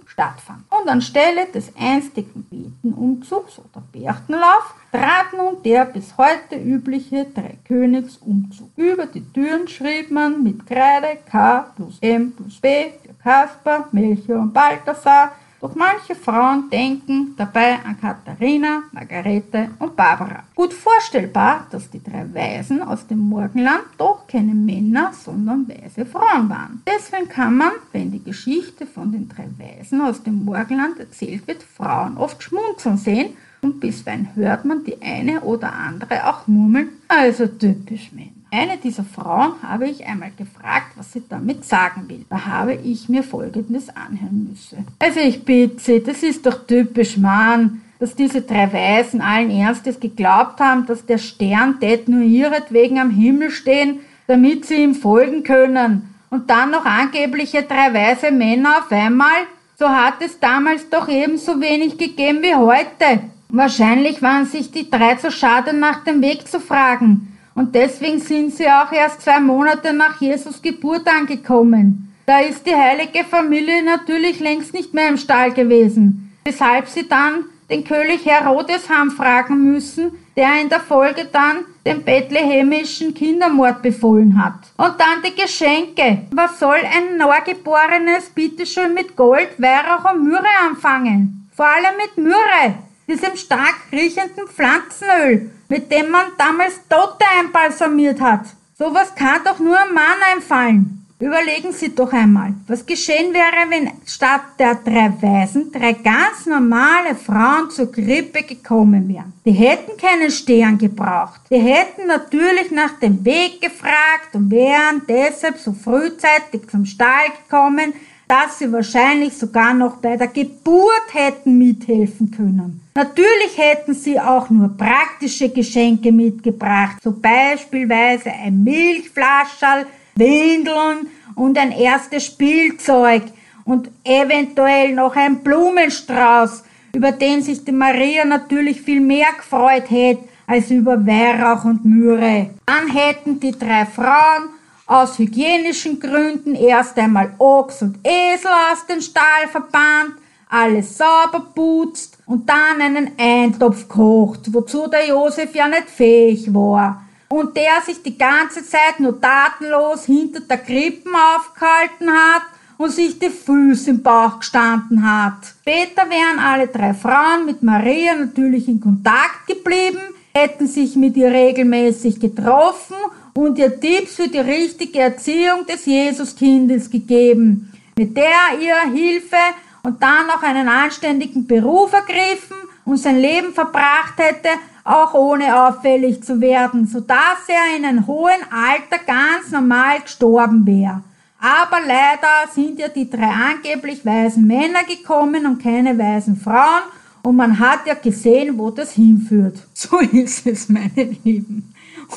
stattfand. 0.06 0.64
Und 0.70 0.88
anstelle 0.88 1.46
des 1.46 1.72
einstigen 1.76 2.46
Betenumzugs 2.48 3.58
oder 3.58 3.82
Berchtenlauf 3.92 4.74
trat 4.90 5.32
nun 5.36 5.62
der 5.62 5.84
bis 5.84 6.16
heute 6.16 6.56
übliche 6.56 7.26
Dreikönigsumzug. 7.26 8.70
Über 8.76 9.06
die 9.06 9.24
Türen 9.32 9.68
schrieb 9.68 10.10
man 10.10 10.42
mit 10.42 10.66
Kreide 10.66 11.18
K 11.30 11.72
plus 11.76 11.98
M 12.00 12.32
plus 12.32 12.60
B 12.60 12.90
für 13.02 13.14
Kaspar, 13.22 13.88
Melchior 13.92 14.40
und 14.40 14.52
Balthasar 14.52 15.32
Doch 15.60 15.74
manche 15.74 16.14
Frauen 16.14 16.70
denken 16.70 17.34
dabei 17.36 17.78
an 17.84 18.00
Katharina, 18.00 18.84
Margarete 18.92 19.70
und 19.80 19.96
Barbara. 19.96 20.44
Gut 20.54 20.72
vorstellbar, 20.72 21.66
dass 21.70 21.90
die 21.90 22.02
drei 22.02 22.32
Weisen 22.32 22.80
aus 22.80 23.06
dem 23.08 23.18
Morgenland 23.18 23.82
doch 23.96 24.26
keine 24.28 24.54
Männer, 24.54 25.12
sondern 25.12 25.68
weise 25.68 26.06
Frauen 26.06 26.48
waren. 26.48 26.82
Deswegen 26.86 27.28
kann 27.28 27.56
man, 27.56 27.72
wenn 27.92 28.12
die 28.12 28.22
Geschichte 28.22 28.86
von 28.86 29.10
den 29.10 29.28
drei 29.28 29.48
Weisen 29.58 30.00
aus 30.00 30.22
dem 30.22 30.44
Morgenland 30.44 31.00
erzählt 31.00 31.48
wird, 31.48 31.64
Frauen 31.64 32.16
oft 32.18 32.40
schmunzeln 32.40 32.96
sehen 32.96 33.36
und 33.60 33.80
bisweilen 33.80 34.28
hört 34.36 34.64
man 34.64 34.84
die 34.84 35.02
eine 35.02 35.40
oder 35.40 35.72
andere 35.72 36.28
auch 36.28 36.46
murmeln, 36.46 36.90
also 37.08 37.48
typisch 37.48 38.12
Männer. 38.12 38.37
Eine 38.50 38.78
dieser 38.78 39.04
Frauen 39.04 39.52
habe 39.62 39.88
ich 39.88 40.06
einmal 40.06 40.30
gefragt, 40.36 40.92
was 40.96 41.12
sie 41.12 41.22
damit 41.28 41.66
sagen 41.66 42.08
will. 42.08 42.24
Da 42.30 42.46
habe 42.46 42.74
ich 42.74 43.08
mir 43.08 43.22
Folgendes 43.22 43.90
anhören 43.90 44.48
müssen. 44.50 44.86
Also 44.98 45.20
ich 45.20 45.44
bitte 45.44 45.78
Sie, 45.78 46.02
das 46.02 46.22
ist 46.22 46.46
doch 46.46 46.66
typisch 46.66 47.18
Mann, 47.18 47.82
dass 47.98 48.14
diese 48.14 48.40
drei 48.42 48.72
Weisen 48.72 49.20
allen 49.20 49.50
Ernstes 49.50 50.00
geglaubt 50.00 50.60
haben, 50.60 50.86
dass 50.86 51.04
der 51.04 51.18
Stern 51.18 51.78
tät 51.78 52.08
nur 52.08 52.22
ihretwegen 52.22 52.98
am 52.98 53.10
Himmel 53.10 53.50
stehen, 53.50 54.00
damit 54.26 54.64
sie 54.64 54.82
ihm 54.82 54.94
folgen 54.94 55.42
können. 55.42 56.14
Und 56.30 56.48
dann 56.48 56.70
noch 56.70 56.84
angebliche 56.84 57.62
drei 57.62 57.92
weise 57.92 58.30
Männer 58.30 58.78
auf 58.78 58.92
einmal? 58.92 59.46
So 59.78 59.88
hat 59.88 60.20
es 60.20 60.38
damals 60.40 60.88
doch 60.88 61.08
ebenso 61.08 61.60
wenig 61.60 61.98
gegeben 61.98 62.42
wie 62.42 62.54
heute. 62.54 63.22
Wahrscheinlich 63.48 64.20
waren 64.22 64.44
sich 64.44 64.70
die 64.70 64.90
drei 64.90 65.14
zu 65.14 65.30
schade, 65.30 65.72
nach 65.72 66.04
dem 66.04 66.20
Weg 66.20 66.46
zu 66.48 66.60
fragen. 66.60 67.37
Und 67.58 67.74
deswegen 67.74 68.20
sind 68.20 68.54
sie 68.54 68.68
auch 68.68 68.92
erst 68.92 69.22
zwei 69.22 69.40
Monate 69.40 69.92
nach 69.92 70.20
Jesus 70.20 70.62
Geburt 70.62 71.08
angekommen. 71.08 72.14
Da 72.24 72.38
ist 72.38 72.64
die 72.64 72.76
heilige 72.76 73.24
Familie 73.24 73.82
natürlich 73.82 74.38
längst 74.38 74.72
nicht 74.72 74.94
mehr 74.94 75.08
im 75.08 75.16
Stall 75.16 75.52
gewesen, 75.52 76.32
weshalb 76.44 76.86
sie 76.86 77.08
dann 77.08 77.46
den 77.68 77.82
König 77.82 78.24
Herodes 78.24 78.88
haben 78.88 79.10
fragen 79.10 79.72
müssen, 79.72 80.12
der 80.36 80.60
in 80.60 80.68
der 80.68 80.78
Folge 80.78 81.24
dann 81.32 81.64
den 81.84 82.04
bethlehemischen 82.04 83.12
Kindermord 83.12 83.82
befohlen 83.82 84.40
hat. 84.40 84.60
Und 84.76 84.94
dann 85.00 85.20
die 85.26 85.34
Geschenke. 85.34 86.26
Was 86.30 86.60
soll 86.60 86.76
ein 86.76 87.16
Neugeborenes 87.16 88.30
bitteschön 88.36 88.94
mit 88.94 89.16
Gold, 89.16 89.48
Weihrauch 89.58 90.12
und 90.12 90.28
Myrrhe 90.28 90.46
anfangen? 90.64 91.50
Vor 91.56 91.66
allem 91.66 91.96
mit 91.96 92.24
Myrrhe 92.24 92.87
diesem 93.08 93.36
stark 93.36 93.74
riechenden 93.90 94.46
Pflanzenöl, 94.46 95.50
mit 95.68 95.90
dem 95.90 96.10
man 96.10 96.26
damals 96.36 96.80
Tote 96.88 97.24
einbalsamiert 97.38 98.20
hat. 98.20 98.44
Sowas 98.78 99.14
kann 99.14 99.42
doch 99.44 99.58
nur 99.58 99.78
einem 99.78 99.94
Mann 99.94 100.18
einfallen. 100.34 100.98
Überlegen 101.20 101.72
Sie 101.72 101.92
doch 101.92 102.12
einmal, 102.12 102.54
was 102.68 102.86
geschehen 102.86 103.34
wäre, 103.34 103.68
wenn 103.70 103.90
statt 104.06 104.42
der 104.56 104.76
drei 104.76 105.12
Weisen 105.20 105.72
drei 105.72 105.92
ganz 105.94 106.46
normale 106.46 107.16
Frauen 107.16 107.70
zur 107.70 107.90
Grippe 107.90 108.44
gekommen 108.44 109.08
wären. 109.08 109.32
Die 109.44 109.50
hätten 109.50 109.96
keinen 109.96 110.30
Stern 110.30 110.78
gebraucht. 110.78 111.40
Die 111.50 111.58
hätten 111.58 112.06
natürlich 112.06 112.70
nach 112.70 113.00
dem 113.00 113.24
Weg 113.24 113.60
gefragt 113.60 114.34
und 114.34 114.48
wären 114.52 115.02
deshalb 115.08 115.58
so 115.58 115.72
frühzeitig 115.72 116.68
zum 116.70 116.84
Stall 116.84 117.30
gekommen, 117.42 117.94
dass 118.28 118.58
sie 118.58 118.70
wahrscheinlich 118.70 119.36
sogar 119.36 119.72
noch 119.72 119.96
bei 119.96 120.16
der 120.16 120.28
Geburt 120.28 121.08
hätten 121.12 121.56
mithelfen 121.56 122.30
können. 122.30 122.82
Natürlich 122.94 123.56
hätten 123.56 123.94
sie 123.94 124.20
auch 124.20 124.50
nur 124.50 124.76
praktische 124.76 125.48
Geschenke 125.48 126.12
mitgebracht, 126.12 126.98
so 127.02 127.12
beispielsweise 127.12 128.30
ein 128.30 128.62
Milchflascherl, 128.62 129.86
Windeln 130.14 131.08
und 131.34 131.56
ein 131.56 131.72
erstes 131.72 132.26
Spielzeug 132.26 133.22
und 133.64 133.90
eventuell 134.04 134.94
noch 134.94 135.16
ein 135.16 135.42
Blumenstrauß, 135.42 136.64
über 136.94 137.12
den 137.12 137.42
sich 137.42 137.64
die 137.64 137.72
Maria 137.72 138.24
natürlich 138.24 138.82
viel 138.82 139.00
mehr 139.00 139.28
gefreut 139.36 139.90
hätte 139.90 140.28
als 140.46 140.70
über 140.70 141.06
Weihrauch 141.06 141.64
und 141.64 141.84
Myrrhe. 141.84 142.50
Dann 142.66 142.88
hätten 142.88 143.38
die 143.38 143.52
drei 143.52 143.86
Frauen 143.86 144.48
aus 144.88 145.18
hygienischen 145.18 146.00
Gründen 146.00 146.54
erst 146.54 146.98
einmal 146.98 147.34
Ochs 147.38 147.82
und 147.82 147.98
Esel 148.02 148.50
aus 148.72 148.86
dem 148.86 149.02
Stall 149.02 149.46
verbannt, 149.50 150.14
alles 150.48 150.96
sauber 150.96 151.46
putzt 151.54 152.18
und 152.24 152.48
dann 152.48 152.80
einen 152.80 153.10
Eintopf 153.18 153.86
kocht, 153.86 154.52
wozu 154.52 154.88
der 154.88 155.06
Josef 155.06 155.54
ja 155.54 155.68
nicht 155.68 155.90
fähig 155.90 156.52
war. 156.54 157.02
Und 157.28 157.54
der 157.54 157.82
sich 157.84 158.02
die 158.02 158.16
ganze 158.16 158.64
Zeit 158.64 158.98
nur 158.98 159.20
tatenlos 159.20 160.06
hinter 160.06 160.40
der 160.40 160.56
Krippen 160.56 161.12
aufgehalten 161.14 162.10
hat 162.10 162.44
und 162.78 162.90
sich 162.90 163.18
die 163.18 163.28
Füße 163.28 163.90
im 163.90 164.02
Bauch 164.02 164.38
gestanden 164.38 165.02
hat. 165.06 165.34
Später 165.60 166.08
wären 166.08 166.38
alle 166.38 166.68
drei 166.68 166.94
Frauen 166.94 167.44
mit 167.44 167.62
Maria 167.62 168.14
natürlich 168.14 168.66
in 168.68 168.80
Kontakt 168.80 169.46
geblieben, 169.46 170.00
hätten 170.34 170.66
sich 170.66 170.96
mit 170.96 171.14
ihr 171.18 171.30
regelmäßig 171.30 172.18
getroffen 172.18 172.96
und 173.38 173.56
ihr 173.56 173.78
Tipps 173.78 174.16
für 174.16 174.26
die 174.26 174.40
richtige 174.40 174.98
Erziehung 174.98 175.64
des 175.64 175.86
Jesuskindes 175.86 176.90
gegeben, 176.90 177.72
mit 177.96 178.16
der 178.16 178.58
ihr 178.60 178.92
Hilfe 178.92 179.36
und 179.84 180.02
dann 180.02 180.26
noch 180.26 180.42
einen 180.42 180.66
anständigen 180.66 181.46
Beruf 181.46 181.92
ergriffen 181.92 182.56
und 182.84 182.96
sein 182.96 183.20
Leben 183.20 183.52
verbracht 183.52 184.14
hätte, 184.16 184.48
auch 184.82 185.14
ohne 185.14 185.56
auffällig 185.56 186.20
zu 186.24 186.40
werden, 186.40 186.88
so 186.88 186.98
dass 186.98 187.46
er 187.46 187.76
in 187.76 187.84
einem 187.84 188.08
hohen 188.08 188.42
Alter 188.50 189.04
ganz 189.06 189.52
normal 189.52 190.00
gestorben 190.00 190.66
wäre. 190.66 191.02
Aber 191.38 191.78
leider 191.86 192.52
sind 192.52 192.80
ja 192.80 192.88
die 192.88 193.08
drei 193.08 193.30
angeblich 193.52 194.04
weisen 194.04 194.48
Männer 194.48 194.82
gekommen 194.82 195.46
und 195.46 195.62
keine 195.62 195.96
weisen 195.96 196.36
Frauen 196.36 196.82
und 197.22 197.36
man 197.36 197.56
hat 197.56 197.86
ja 197.86 197.94
gesehen, 197.94 198.58
wo 198.58 198.70
das 198.70 198.94
hinführt. 198.94 199.62
So 199.74 199.98
ist 199.98 200.44
es, 200.44 200.68
meine 200.68 201.16
Lieben. 201.22 201.72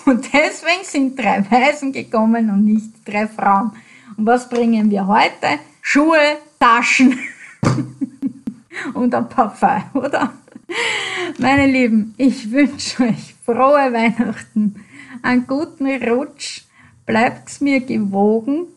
Und 0.06 0.26
deswegen 0.34 0.84
sind 0.84 1.20
drei 1.20 1.44
Weisen 1.50 1.92
gekommen 1.92 2.50
und 2.50 2.66
nicht 2.66 2.92
drei 3.06 3.28
Frauen. 3.28 3.72
Und 4.18 4.26
was 4.26 4.48
bringen 4.50 4.90
wir 4.90 5.08
heute? 5.08 5.60
Schuhe, 5.82 6.38
Taschen 6.60 7.18
und 8.94 9.14
ein 9.14 9.30
Parfum, 9.30 9.84
oder? 9.94 10.34
Meine 11.38 11.68
Lieben, 11.68 12.14
ich 12.18 12.52
wünsche 12.52 13.04
euch 13.04 13.36
frohe 13.46 13.92
Weihnachten, 13.92 14.76
einen 15.22 15.48
guten 15.48 15.88
Rutsch, 15.88 16.64
bleibt's 17.06 17.62
mir 17.62 17.82
gewogen 17.82 18.68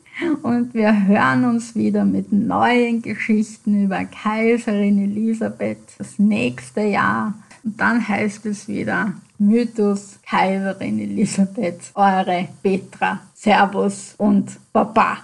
und 0.42 0.74
wir 0.74 1.06
hören 1.06 1.44
uns 1.44 1.74
wieder 1.74 2.04
mit 2.04 2.32
neuen 2.32 3.02
Geschichten 3.02 3.84
über 3.84 4.04
Kaiserin 4.04 4.98
Elisabeth 4.98 5.78
das 5.98 6.18
nächste 6.18 6.82
Jahr. 6.82 7.34
Und 7.62 7.80
dann 7.80 8.06
heißt 8.06 8.46
es 8.46 8.68
wieder 8.68 9.12
Mythos, 9.38 10.18
Kaiserin 10.28 11.00
Elisabeth, 11.00 11.90
eure 11.94 12.48
Petra, 12.62 13.20
Servus 13.34 14.14
und 14.18 14.58
Baba. 14.72 15.18